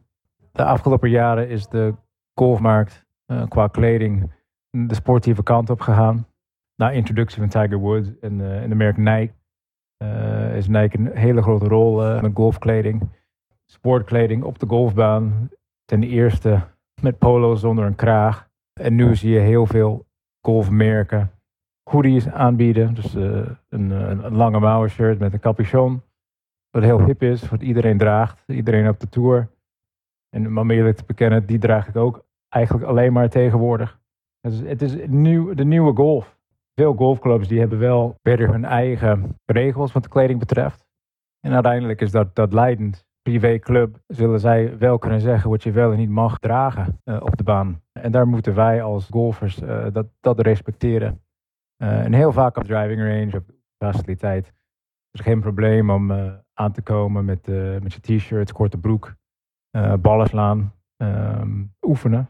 De 0.52 0.64
afgelopen 0.64 1.10
jaren 1.10 1.48
is 1.48 1.66
de 1.66 1.94
golfmarkt 2.34 3.06
eh, 3.24 3.46
qua 3.48 3.68
kleding 3.68 4.32
de 4.70 4.94
sportieve 4.94 5.42
kant 5.42 5.70
op 5.70 5.80
gegaan. 5.80 6.26
Na 6.74 6.90
introductie 6.90 7.38
van 7.40 7.48
Tiger 7.48 7.78
Woods 7.78 8.18
en, 8.20 8.40
eh, 8.40 8.62
en 8.62 8.68
de 8.68 8.74
merk 8.74 8.96
Nike 8.96 9.32
eh, 9.96 10.56
is 10.56 10.68
Nike 10.68 10.98
een 10.98 11.16
hele 11.16 11.42
grote 11.42 11.68
rol 11.68 12.04
eh, 12.04 12.22
met 12.22 12.30
golfkleding. 12.34 13.08
Sportkleding 13.70 14.42
op 14.42 14.58
de 14.58 14.66
golfbaan. 14.66 15.50
Ten 15.84 16.02
eerste 16.02 16.60
met 17.00 17.18
polo 17.18 17.54
zonder 17.54 17.84
een 17.84 17.94
kraag. 17.94 18.48
En 18.80 18.94
nu 18.94 19.16
zie 19.16 19.30
je 19.30 19.40
heel 19.40 19.66
veel 19.66 20.06
golfmerken 20.40 21.30
hoodies 21.90 22.28
aanbieden. 22.28 22.94
Dus 22.94 23.14
eh, 23.14 23.46
een, 23.68 23.92
eh, 23.92 24.08
een 24.08 24.36
lange 24.36 24.60
mouwen 24.60 24.90
shirt 24.90 25.18
met 25.18 25.32
een 25.32 25.40
capuchon. 25.40 26.02
Wat 26.70 26.82
heel 26.82 27.04
hip 27.04 27.22
is, 27.22 27.48
wat 27.48 27.62
iedereen 27.62 27.98
draagt. 27.98 28.42
Iedereen 28.46 28.88
op 28.88 29.00
de 29.00 29.08
tour. 29.08 29.48
En 30.28 30.58
om 30.58 30.70
eerlijk 30.70 30.96
te 30.96 31.04
bekennen, 31.06 31.46
die 31.46 31.58
draag 31.58 31.88
ik 31.88 31.96
ook 31.96 32.24
eigenlijk 32.48 32.86
alleen 32.86 33.12
maar 33.12 33.28
tegenwoordig. 33.28 34.00
Het 34.40 34.52
is, 34.52 34.60
het 34.60 34.82
is 34.82 34.96
nieuw, 35.06 35.54
de 35.54 35.64
nieuwe 35.64 35.94
golf. 35.94 36.36
Veel 36.74 36.94
golfclubs 36.94 37.48
die 37.48 37.58
hebben 37.60 37.78
wel 37.78 38.18
verder 38.22 38.50
hun 38.50 38.64
eigen 38.64 39.36
regels 39.44 39.92
wat 39.92 40.02
de 40.02 40.08
kleding 40.08 40.38
betreft. 40.38 40.86
En 41.40 41.52
uiteindelijk 41.52 42.00
is 42.00 42.10
dat, 42.10 42.34
dat 42.34 42.52
leidend. 42.52 43.06
Privéclub 43.28 43.98
zullen 44.06 44.40
zij 44.40 44.78
wel 44.78 44.98
kunnen 44.98 45.20
zeggen 45.20 45.50
wat 45.50 45.62
je 45.62 45.70
wel 45.70 45.92
en 45.92 45.98
niet 45.98 46.10
mag 46.10 46.38
dragen 46.38 47.00
eh, 47.04 47.20
op 47.20 47.36
de 47.36 47.42
baan. 47.42 47.82
En 47.92 48.12
daar 48.12 48.28
moeten 48.28 48.54
wij 48.54 48.82
als 48.82 49.06
golfers 49.10 49.60
eh, 49.60 49.86
dat, 49.92 50.06
dat 50.20 50.40
respecteren. 50.40 51.22
Eh, 51.76 52.04
en 52.04 52.12
heel 52.12 52.32
vaak 52.32 52.56
op 52.56 52.64
driving 52.64 53.00
range 53.00 53.36
of 53.36 53.42
faciliteit. 53.78 54.46
Het 54.46 54.54
is 55.12 55.20
geen 55.20 55.40
probleem 55.40 55.90
om 55.90 56.12
aan 56.54 56.72
te 56.72 56.82
komen 56.82 57.24
met, 57.24 57.46
met 57.82 57.92
je 57.92 58.00
t-shirts, 58.00 58.52
korte 58.52 58.78
broek, 58.78 59.14
ballen 60.00 60.26
slaan, 60.26 60.74
ehm, 60.96 61.64
oefenen. 61.80 62.28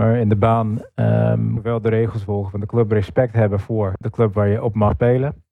Maar 0.00 0.16
in 0.16 0.28
de 0.28 0.36
baan 0.36 0.80
moet 1.38 1.62
wel 1.62 1.80
de 1.80 1.88
regels 1.88 2.24
volgen 2.24 2.50
van 2.50 2.60
de 2.60 2.66
club, 2.66 2.90
respect 2.90 3.32
hebben 3.32 3.60
voor 3.60 3.92
de 3.98 4.10
club 4.10 4.34
waar 4.34 4.48
je 4.48 4.62
op 4.62 4.74
mag 4.74 4.92
spelen. 4.92 5.44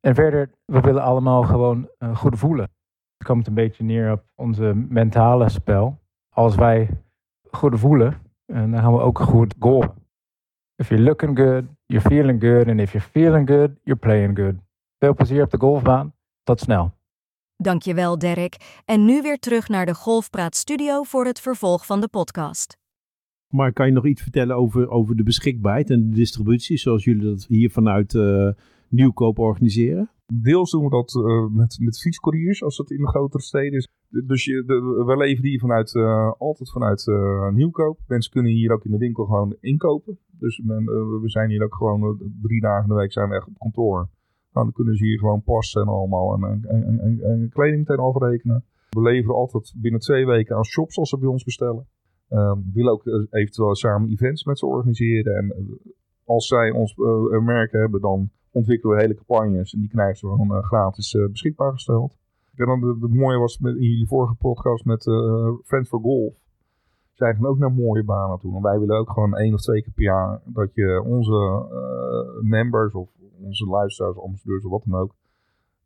En 0.00 0.14
verder, 0.14 0.50
we 0.64 0.80
willen 0.80 1.02
allemaal 1.02 1.42
gewoon 1.42 1.88
goed 2.14 2.38
voelen. 2.38 2.70
Het 3.20 3.28
komt 3.28 3.46
een 3.46 3.54
beetje 3.54 3.84
neer 3.84 4.12
op 4.12 4.22
onze 4.34 4.72
mentale 4.88 5.48
spel. 5.48 6.00
Als 6.28 6.54
wij 6.54 6.88
goed 7.50 7.78
voelen, 7.78 8.22
en 8.46 8.70
dan 8.70 8.80
gaan 8.80 8.92
we 8.92 9.00
ook 9.00 9.18
goed 9.18 9.54
golven. 9.58 9.94
If 10.76 10.88
you're 10.88 11.04
looking 11.04 11.38
good, 11.38 11.64
you're 11.86 12.08
feeling 12.08 12.40
good. 12.40 12.68
And 12.68 12.80
if 12.80 12.92
you're 12.92 13.08
feeling 13.10 13.48
good, 13.48 13.70
you're 13.82 14.00
playing 14.00 14.38
good. 14.38 14.54
Veel 14.98 15.14
plezier 15.14 15.42
op 15.42 15.50
de 15.50 15.58
golfbaan. 15.58 16.14
Tot 16.42 16.60
snel. 16.60 16.92
Dankjewel, 17.56 18.18
Derek. 18.18 18.80
En 18.84 19.04
nu 19.04 19.22
weer 19.22 19.38
terug 19.38 19.68
naar 19.68 19.86
de 19.86 19.94
Golfpraat 19.94 20.56
Studio 20.56 21.02
voor 21.02 21.24
het 21.24 21.40
vervolg 21.40 21.86
van 21.86 22.00
de 22.00 22.08
podcast. 22.08 22.78
Maar 23.48 23.72
kan 23.72 23.86
je 23.86 23.92
nog 23.92 24.06
iets 24.06 24.22
vertellen 24.22 24.56
over, 24.56 24.88
over 24.88 25.16
de 25.16 25.22
beschikbaarheid 25.22 25.90
en 25.90 26.10
de 26.10 26.16
distributie, 26.16 26.76
zoals 26.76 27.04
jullie 27.04 27.22
dat 27.22 27.44
hier 27.48 27.70
vanuit 27.70 28.14
uh, 28.14 28.50
Nieuwkoop 28.90 29.38
organiseren? 29.38 30.10
Deels 30.26 30.70
doen 30.70 30.84
we 30.84 30.90
dat 30.90 31.14
uh, 31.14 31.46
met, 31.50 31.78
met 31.80 32.00
fietscouriers, 32.00 32.62
als 32.62 32.76
dat 32.76 32.90
in 32.90 33.00
de 33.00 33.08
grotere 33.08 33.42
steden 33.42 33.78
is. 33.78 33.88
Dus 34.08 34.44
je, 34.44 34.64
de, 34.66 35.04
we 35.06 35.16
leveren 35.16 35.50
hier 35.50 35.60
vanuit, 35.60 35.94
uh, 35.94 36.32
altijd 36.38 36.70
vanuit 36.70 37.06
Nieuwkoop. 37.54 37.98
Mensen 38.06 38.32
kunnen 38.32 38.52
hier 38.52 38.72
ook 38.72 38.84
in 38.84 38.90
de 38.90 38.98
winkel 38.98 39.24
gewoon 39.24 39.56
inkopen. 39.60 40.18
Dus 40.38 40.60
men, 40.64 40.84
we 41.20 41.28
zijn 41.28 41.50
hier 41.50 41.64
ook 41.64 41.74
gewoon 41.74 42.18
drie 42.42 42.60
dagen 42.60 42.82
in 42.82 42.88
de 42.88 42.94
week 42.94 43.12
zijn 43.12 43.28
we 43.28 43.34
echt 43.34 43.46
op 43.46 43.58
kantoor. 43.58 44.08
Nou, 44.52 44.66
dan 44.66 44.72
kunnen 44.72 44.96
ze 44.96 45.04
hier 45.04 45.18
gewoon 45.18 45.42
passen 45.42 45.82
en 45.82 45.88
allemaal 45.88 46.34
en, 46.34 46.64
en, 46.68 47.20
en, 47.22 47.48
kleding 47.52 47.78
meteen 47.78 48.04
afrekenen. 48.04 48.64
We 48.90 49.02
leveren 49.02 49.36
altijd 49.36 49.74
binnen 49.76 50.00
twee 50.00 50.26
weken 50.26 50.56
aan 50.56 50.64
shops 50.64 50.98
als 50.98 51.08
ze 51.08 51.18
bij 51.18 51.28
ons 51.28 51.44
bestellen. 51.44 51.86
Um, 52.30 52.62
we 52.64 52.70
willen 52.72 52.92
ook 52.92 53.06
eh, 53.06 53.40
eventueel 53.40 53.74
samen 53.74 54.10
events 54.10 54.44
met 54.44 54.58
ze 54.58 54.66
organiseren. 54.66 55.36
En 55.36 55.50
eh, 55.50 55.92
als 56.24 56.46
zij 56.46 56.70
ons 56.70 56.96
uh, 56.96 57.40
merken 57.40 57.80
hebben, 57.80 58.00
dan 58.00 58.30
ontwikkelen 58.50 58.96
we 58.96 59.02
hele 59.02 59.14
campagnes. 59.14 59.74
En 59.74 59.80
die 59.80 59.88
krijgen 59.88 60.16
ze 60.16 60.26
gewoon 60.26 60.56
uh, 60.56 60.62
gratis 60.62 61.16
beschikbaar 61.30 61.72
gesteld. 61.72 62.16
En 62.54 62.66
dan 62.66 62.80
de, 62.80 63.08
mooie 63.08 63.38
was 63.38 63.58
met, 63.58 63.76
in 63.76 63.88
jullie 63.88 64.06
vorige 64.06 64.34
podcast 64.34 64.84
met 64.84 65.02
Friends 65.64 65.88
for 65.88 66.00
Golf. 66.00 66.34
Zij 67.12 67.34
gaan 67.34 67.46
ook 67.46 67.58
naar 67.58 67.72
mooie 67.72 68.04
banen 68.04 68.38
toe. 68.38 68.56
En 68.56 68.62
wij 68.62 68.78
willen 68.78 68.98
ook 68.98 69.10
gewoon 69.10 69.36
één 69.36 69.54
of 69.54 69.60
twee 69.60 69.82
keer 69.82 69.92
per 69.92 70.04
jaar 70.04 70.40
dat 70.44 70.74
je 70.74 71.02
onze 71.04 71.66
members 72.42 72.94
of 72.94 73.08
onze 73.42 73.66
luisteraars, 73.66 74.18
ambassadeurs 74.18 74.64
of 74.64 74.70
wat 74.70 74.82
dan 74.86 75.00
ook. 75.00 75.14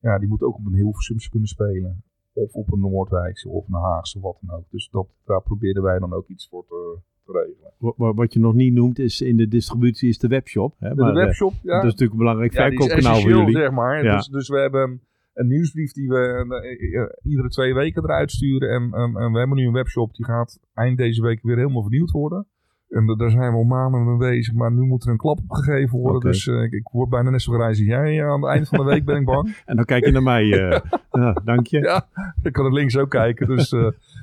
Ja, 0.01 0.19
die 0.19 0.29
moeten 0.29 0.47
ook 0.47 0.57
op 0.57 0.67
een 0.67 0.75
Hilversumse 0.75 1.31
kunnen 1.31 1.49
spelen. 1.49 2.03
Of 2.33 2.53
op 2.53 2.73
een 2.73 2.81
Noordwijkse 2.81 3.49
of 3.49 3.67
een 3.69 3.75
Haagse, 3.75 4.21
wat 4.21 4.37
dan 4.41 4.57
ook. 4.57 4.65
Dus 4.71 4.89
dat, 4.91 5.07
daar 5.25 5.43
probeerden 5.43 5.83
wij 5.83 5.99
dan 5.99 6.13
ook 6.13 6.29
iets 6.29 6.49
voor 6.49 6.65
te, 6.67 6.99
te 7.25 7.33
regelen. 7.33 7.95
Wat, 7.97 8.15
wat 8.15 8.33
je 8.33 8.41
nog 8.41 8.55
niet 8.55 8.73
noemt 8.73 8.99
is 8.99 9.21
in 9.21 9.37
de 9.37 9.49
distributie 9.49 10.09
is 10.09 10.19
de 10.19 10.29
webshop. 10.29 10.75
Hè? 10.79 10.95
Maar, 10.95 11.13
de 11.13 11.21
eh, 11.21 11.27
webshop, 11.27 11.53
ja. 11.63 11.75
Dat 11.75 11.85
is 11.85 11.91
natuurlijk 11.91 12.13
een 12.13 12.19
belangrijk 12.19 12.53
ja, 12.53 12.69
verkoopkanaal 12.69 13.21
voor 13.21 13.31
jullie. 13.31 13.57
zeg 13.57 13.71
maar. 13.71 14.05
Ja. 14.05 14.17
Dus, 14.17 14.27
dus 14.27 14.49
we 14.49 14.59
hebben 14.59 15.01
een 15.35 15.47
nieuwsbrief 15.47 15.93
die 15.93 16.09
we 16.09 16.45
uh, 16.79 17.31
iedere 17.31 17.49
twee 17.49 17.75
weken 17.75 18.03
eruit 18.03 18.31
sturen. 18.31 18.69
En, 18.69 18.93
en, 18.93 19.17
en, 19.17 19.33
we 19.33 19.39
hebben 19.39 19.57
nu 19.57 19.67
een 19.67 19.73
webshop 19.73 20.15
die 20.15 20.25
gaat 20.25 20.61
eind 20.75 20.99
deze 20.99 21.23
week 21.23 21.43
weer 21.43 21.57
helemaal 21.57 21.83
vernieuwd 21.83 22.11
worden. 22.11 22.47
En 22.89 23.17
daar 23.17 23.31
zijn 23.31 23.51
we 23.51 23.57
al 23.57 23.65
maanden 23.65 24.05
mee 24.05 24.17
bezig, 24.17 24.55
maar 24.55 24.73
nu 24.73 24.81
moet 24.81 25.05
er 25.05 25.11
een 25.11 25.17
klap 25.17 25.39
op 25.39 25.51
gegeven 25.51 25.99
worden. 25.99 26.31
Dus 26.31 26.47
uh, 26.47 26.63
ik, 26.63 26.73
ik, 26.73 26.89
word 26.93 27.11
bijna 27.11 27.31
net 27.31 27.43
zo 27.43 27.53
gereisd 27.53 27.79
als 27.79 27.89
jij. 27.89 28.17
Uh, 28.17 28.29
aan 28.29 28.43
het 28.43 28.51
einde 28.51 28.67
van 28.67 28.79
de 28.79 28.85
week 28.85 29.05
ben 29.05 29.17
ik 29.17 29.25
bang. 29.25 29.57
en 29.67 29.77
dan 29.77 29.85
kijk 29.85 30.05
je 30.05 30.11
naar 30.11 30.23
mij. 30.23 30.45
Uh, 30.45 30.81
ja, 31.23 31.33
dank 31.45 31.67
je. 31.67 31.79
Ja, 31.79 32.09
ik 32.43 32.53
kan 32.53 32.65
het 32.65 32.75
links 32.75 32.97
ook 32.97 33.11
kijken. 33.11 33.47
Dus 33.47 33.73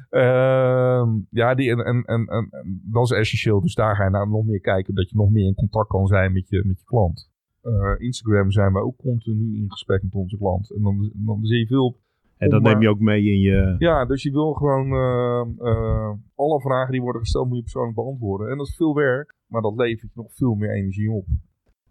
ehm, 0.10 1.10
ja, 1.30 1.56
die, 1.56 1.72
en, 1.72 1.86
en, 1.86 2.04
en, 2.04 2.26
en, 2.28 2.50
dat 2.92 3.04
is 3.04 3.12
essentieel. 3.12 3.62
Dus 3.62 3.76
daar 3.76 3.96
ga 3.96 4.04
je 4.04 4.10
nou 4.10 4.30
nog 4.30 4.46
meer 4.46 4.62
kijken, 4.62 4.96
dat 4.96 5.10
je 5.10 5.16
nog 5.16 5.30
meer 5.30 5.46
in 5.46 5.56
contact 5.56 5.88
kan 5.88 6.08
zijn 6.08 6.34
met 6.34 6.50
je, 6.50 6.64
met 6.66 6.80
je 6.80 6.86
klant. 6.86 7.30
Instagram 7.98 8.52
zijn 8.52 8.74
we 8.74 8.80
ook 8.80 8.98
continu 8.98 9.58
in 9.58 9.72
gesprek 9.72 10.04
met 10.04 10.14
onze 10.14 10.38
klant. 10.38 10.72
En 10.72 10.82
dan, 10.82 11.12
dan 11.14 11.46
zie 11.46 11.60
je 11.60 11.68
veel 11.68 11.98
en 12.42 12.50
dat 12.50 12.62
neem 12.62 12.82
je 12.82 12.90
ook 12.90 13.00
mee 13.00 13.24
in 13.24 13.40
je... 13.40 13.76
Ja, 13.78 14.06
dus 14.06 14.24
je 14.24 14.32
wil 14.32 14.54
gewoon 14.54 14.88
uh, 14.88 15.46
uh, 15.60 16.12
alle 16.36 16.62
vragen 16.62 16.92
die 16.92 17.02
worden 17.02 17.22
gesteld 17.22 17.48
moet 17.48 17.56
je 17.56 17.62
persoonlijk 17.62 17.96
beantwoorden. 17.96 18.50
En 18.50 18.58
dat 18.58 18.68
is 18.68 18.76
veel 18.76 18.96
werk, 18.96 19.36
maar 19.48 19.62
dat 19.62 19.76
levert 19.76 20.02
je 20.14 20.22
nog 20.22 20.34
veel 20.34 20.54
meer 20.54 20.76
energie 20.76 21.12
op. 21.12 21.26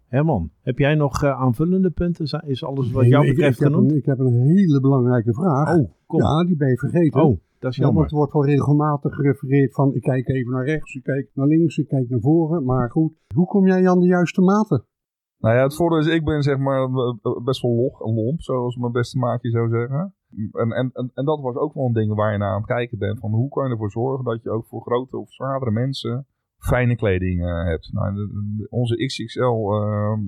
Herman, 0.07 0.51
heb 0.61 0.77
jij 0.77 0.95
nog 0.95 1.23
uh, 1.23 1.41
aanvullende 1.41 1.89
punten? 1.89 2.25
Is 2.45 2.63
alles 2.63 2.91
wat 2.91 3.07
jou 3.07 3.27
betreft 3.27 3.59
ik, 3.59 3.67
ik 3.67 3.73
genoemd? 3.73 3.91
Heb 3.91 3.91
een, 3.91 3.97
ik 3.97 4.05
heb 4.05 4.19
een 4.19 4.41
hele 4.41 4.79
belangrijke 4.79 5.33
vraag. 5.33 5.77
Oh, 5.77 5.91
kom. 6.05 6.21
Ja, 6.21 6.43
die 6.43 6.57
ben 6.57 6.69
je 6.69 6.77
vergeten. 6.77 7.23
Oh, 7.23 7.39
dat 7.59 7.71
is 7.71 7.77
jammer. 7.77 7.95
want 7.95 8.11
er 8.11 8.17
wordt 8.17 8.33
wel 8.33 8.45
regelmatig 8.45 9.15
gerefereerd 9.15 9.73
van 9.73 9.93
ik 9.93 10.01
kijk 10.01 10.27
even 10.27 10.51
naar 10.51 10.65
rechts, 10.65 10.95
ik 10.95 11.03
kijk 11.03 11.29
naar 11.33 11.47
links, 11.47 11.77
ik 11.77 11.87
kijk 11.87 12.09
naar 12.09 12.19
voren. 12.19 12.63
Maar 12.63 12.89
goed, 12.89 13.13
hoe 13.35 13.45
kom 13.45 13.67
jij 13.67 13.89
aan 13.89 13.99
de 13.99 14.07
juiste 14.07 14.41
maten? 14.41 14.85
Nou 15.37 15.55
ja, 15.55 15.63
het 15.63 15.75
voordeel 15.75 15.99
is, 15.99 16.07
ik 16.07 16.25
ben 16.25 16.41
zeg 16.41 16.57
maar 16.57 16.89
best 17.43 17.61
wel 17.61 17.75
log 17.75 18.01
en 18.01 18.13
lomp, 18.13 18.41
zoals 18.41 18.75
mijn 18.75 18.91
beste 18.91 19.17
maatje 19.17 19.49
zou 19.49 19.69
zeggen. 19.69 20.13
En, 20.51 20.71
en, 20.71 20.91
en, 21.13 21.25
dat 21.25 21.41
was 21.41 21.55
ook 21.55 21.73
wel 21.73 21.85
een 21.85 21.93
ding 21.93 22.13
waar 22.13 22.31
je 22.31 22.37
naar 22.37 22.51
aan 22.51 22.57
het 22.57 22.65
kijken 22.65 22.97
bent. 22.97 23.19
Van 23.19 23.31
hoe 23.31 23.49
kan 23.49 23.65
je 23.65 23.71
ervoor 23.71 23.91
zorgen 23.91 24.25
dat 24.25 24.43
je 24.43 24.49
ook 24.49 24.65
voor 24.65 24.81
grote 24.81 25.17
of 25.17 25.31
zwaardere 25.31 25.71
mensen 25.71 26.25
fijne 26.61 26.95
kleding 26.95 27.41
uh, 27.41 27.63
hebt. 27.63 27.93
Nou, 27.93 28.29
onze 28.69 29.05
XXL 29.05 29.41
uh, 29.41 30.11
ehm, 30.11 30.21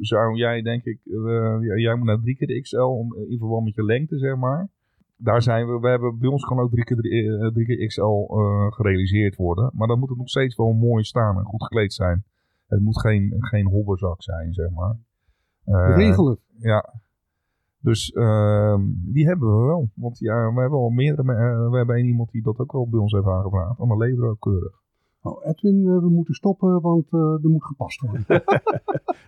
zou 0.00 0.36
jij 0.36 0.62
denk 0.62 0.84
ik, 0.84 1.00
uh, 1.04 1.56
jij 1.76 1.94
moet 1.94 2.06
naar 2.06 2.20
drie 2.20 2.36
keer 2.36 2.46
de 2.46 2.60
XL 2.60 2.76
om, 2.76 3.14
in 3.28 3.38
verband 3.38 3.64
met 3.64 3.74
je 3.74 3.84
lengte 3.84 4.18
zeg 4.18 4.36
maar. 4.36 4.68
Daar 5.16 5.42
zijn 5.42 5.66
we, 5.66 5.78
we 5.78 5.88
hebben, 5.88 6.18
bij 6.18 6.28
ons 6.28 6.44
kan 6.44 6.58
ook 6.58 6.70
drie 6.70 6.84
keer, 6.84 6.96
drie, 6.96 7.52
drie 7.52 7.66
keer 7.66 7.86
XL 7.86 8.26
gerealiseerd 8.68 9.36
worden. 9.36 9.70
Maar 9.74 9.88
dan 9.88 9.98
moet 9.98 10.08
het 10.08 10.18
nog 10.18 10.28
steeds 10.28 10.56
wel 10.56 10.72
mooi 10.72 11.04
staan 11.04 11.38
en 11.38 11.44
goed 11.44 11.62
gekleed 11.62 11.92
zijn. 11.92 12.24
Het 12.66 12.80
moet 12.80 13.00
geen, 13.00 13.34
geen 13.38 13.66
hobberzak 13.66 14.22
zijn 14.22 14.52
zeg 14.52 14.70
maar. 14.70 14.96
Regelen. 15.96 16.38
Ja, 16.58 16.92
dus 17.84 18.12
uh, 18.14 18.76
die 18.88 19.26
hebben 19.26 19.58
we 19.58 19.66
wel. 19.66 19.90
Want 19.94 20.18
ja, 20.18 20.52
we 20.54 20.60
hebben 20.60 20.78
al 20.78 20.90
meerdere. 20.90 21.32
Uh, 21.32 21.70
we 21.70 21.76
hebben 21.76 21.96
één 21.96 22.06
iemand 22.06 22.30
die 22.30 22.42
dat 22.42 22.58
ook 22.58 22.74
al 22.74 22.88
bij 22.88 23.00
ons 23.00 23.12
heeft 23.12 23.26
aangevraagd. 23.26 23.80
En 23.80 23.88
dan 23.88 23.98
leveren 23.98 24.24
we 24.24 24.30
ook 24.30 24.40
keurig. 24.40 24.82
Oh, 25.22 25.46
Edwin, 25.46 25.76
uh, 25.76 25.98
we 25.98 26.08
moeten 26.08 26.34
stoppen, 26.34 26.80
want 26.80 27.12
uh, 27.12 27.20
er 27.20 27.50
moet 27.50 27.64
gepast 27.64 28.00
worden. 28.00 28.24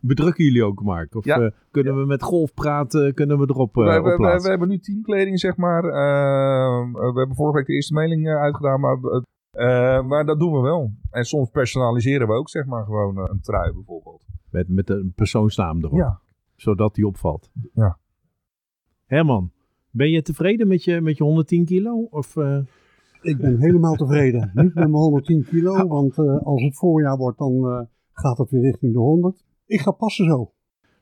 Bedrukken 0.02 0.44
jullie 0.44 0.64
ook, 0.64 0.82
Mark? 0.82 1.14
Of 1.14 1.24
ja. 1.24 1.50
kunnen 1.70 1.96
we 1.96 2.06
met 2.06 2.22
golf 2.22 2.54
praten? 2.54 3.14
Kunnen 3.14 3.38
we 3.38 3.46
erop 3.48 3.76
uh, 3.76 3.84
we, 3.84 4.00
we, 4.02 4.16
we, 4.16 4.40
we, 4.42 4.48
hebben 4.48 4.68
nu 4.68 4.78
teamkleding, 4.78 5.40
zeg 5.40 5.56
maar. 5.56 5.84
Ehm, 5.84 6.92
we 6.92 7.18
hebben 7.18 7.36
vorige 7.36 7.56
week 7.56 7.66
de 7.66 7.72
eerste 7.72 7.94
mailing 7.94 8.28
uitgedaan, 8.28 8.80
maar, 8.80 8.98
maar 10.04 10.24
dat 10.24 10.38
doen 10.38 10.52
we 10.52 10.60
wel. 10.60 10.92
En 11.10 11.24
soms 11.24 11.50
personaliseren 11.50 12.26
we 12.26 12.32
ook, 12.32 12.48
zeg 12.48 12.66
maar, 12.66 12.84
gewoon 12.84 13.18
een 13.18 13.40
trui 13.40 13.72
bijvoorbeeld. 13.72 14.22
Met, 14.50 14.68
met 14.68 14.90
een 14.90 15.12
persoonsnaam 15.14 15.84
erop? 15.84 15.98
Ja. 15.98 16.20
Zodat 16.54 16.94
die 16.94 17.06
opvalt? 17.06 17.50
Ja. 17.72 17.98
Herman, 19.06 19.50
ben 19.90 20.10
je 20.10 20.22
tevreden 20.22 20.68
met 20.68 20.84
je, 20.84 21.00
met 21.00 21.16
je 21.16 21.24
110 21.24 21.64
kilo? 21.64 22.02
Of, 22.10 22.36
uh... 22.36 22.58
Ik 23.22 23.38
ben 23.38 23.60
helemaal 23.60 23.94
tevreden. 23.94 24.40
Niet 24.54 24.74
met 24.74 24.74
mijn 24.74 24.92
110 24.92 25.44
kilo, 25.44 25.86
want 25.86 26.18
uh, 26.18 26.42
als 26.42 26.62
het 26.62 26.76
voorjaar 26.76 27.16
wordt, 27.16 27.38
dan 27.38 27.52
uh, 27.52 27.80
gaat 28.12 28.38
het 28.38 28.50
weer 28.50 28.62
richting 28.62 28.92
de 28.92 28.98
100. 28.98 29.44
Ik 29.66 29.80
ga 29.80 29.90
passen 29.90 30.26
zo. 30.26 30.52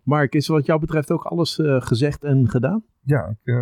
Mark, 0.05 0.35
is 0.35 0.49
wat 0.49 0.67
jou 0.67 0.81
betreft 0.81 1.11
ook 1.11 1.25
alles 1.25 1.61
gezegd 1.62 2.25
en 2.25 2.49
gedaan? 2.49 2.83
Ja, 3.07 3.37
ik, 3.45 3.55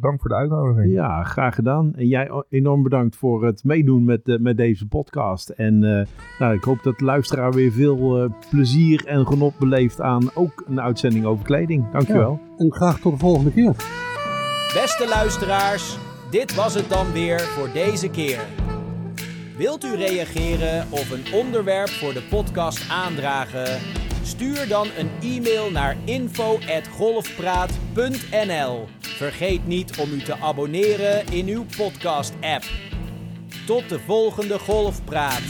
dank 0.00 0.20
voor 0.20 0.28
de 0.28 0.34
uitnodiging. 0.34 0.92
Ja, 0.92 1.22
graag 1.22 1.54
gedaan. 1.54 1.94
En 1.94 2.06
jij 2.06 2.44
enorm 2.48 2.82
bedankt 2.82 3.16
voor 3.16 3.44
het 3.44 3.64
meedoen 3.64 4.04
met, 4.04 4.38
met 4.40 4.56
deze 4.56 4.86
podcast. 4.86 5.48
En 5.48 5.78
nou, 6.38 6.54
ik 6.54 6.64
hoop 6.64 6.82
dat 6.82 6.98
de 6.98 7.04
luisteraar 7.04 7.52
weer 7.52 7.72
veel 7.72 8.30
plezier 8.50 9.06
en 9.06 9.26
genot 9.26 9.58
beleeft 9.58 10.00
aan 10.00 10.30
ook 10.34 10.64
een 10.66 10.80
uitzending 10.80 11.24
over 11.24 11.44
kleding. 11.44 11.90
Dankjewel. 11.90 12.40
Ja, 12.42 12.54
en 12.56 12.72
graag 12.72 13.00
tot 13.00 13.12
de 13.12 13.18
volgende 13.18 13.52
keer. 13.52 13.74
Beste 14.72 15.06
luisteraars, 15.08 15.98
dit 16.30 16.54
was 16.54 16.74
het 16.74 16.88
dan 16.88 17.12
weer 17.12 17.40
voor 17.40 17.68
deze 17.72 18.10
keer. 18.10 18.40
Wilt 19.56 19.84
u 19.84 19.94
reageren 19.94 20.86
of 20.90 21.10
een 21.10 21.34
onderwerp 21.34 21.88
voor 21.88 22.12
de 22.12 22.26
podcast 22.30 22.90
aandragen? 22.90 24.05
Stuur 24.26 24.68
dan 24.68 24.88
een 24.96 25.10
e-mail 25.22 25.70
naar 25.70 25.96
info@golfpraat.nl. 26.04 28.88
Vergeet 29.00 29.66
niet 29.66 29.98
om 29.98 30.12
u 30.12 30.22
te 30.22 30.36
abonneren 30.36 31.32
in 31.32 31.46
uw 31.46 31.64
podcast-app. 31.76 32.64
Tot 33.66 33.88
de 33.88 33.98
volgende 33.98 34.58
Golfpraat. 34.58 35.42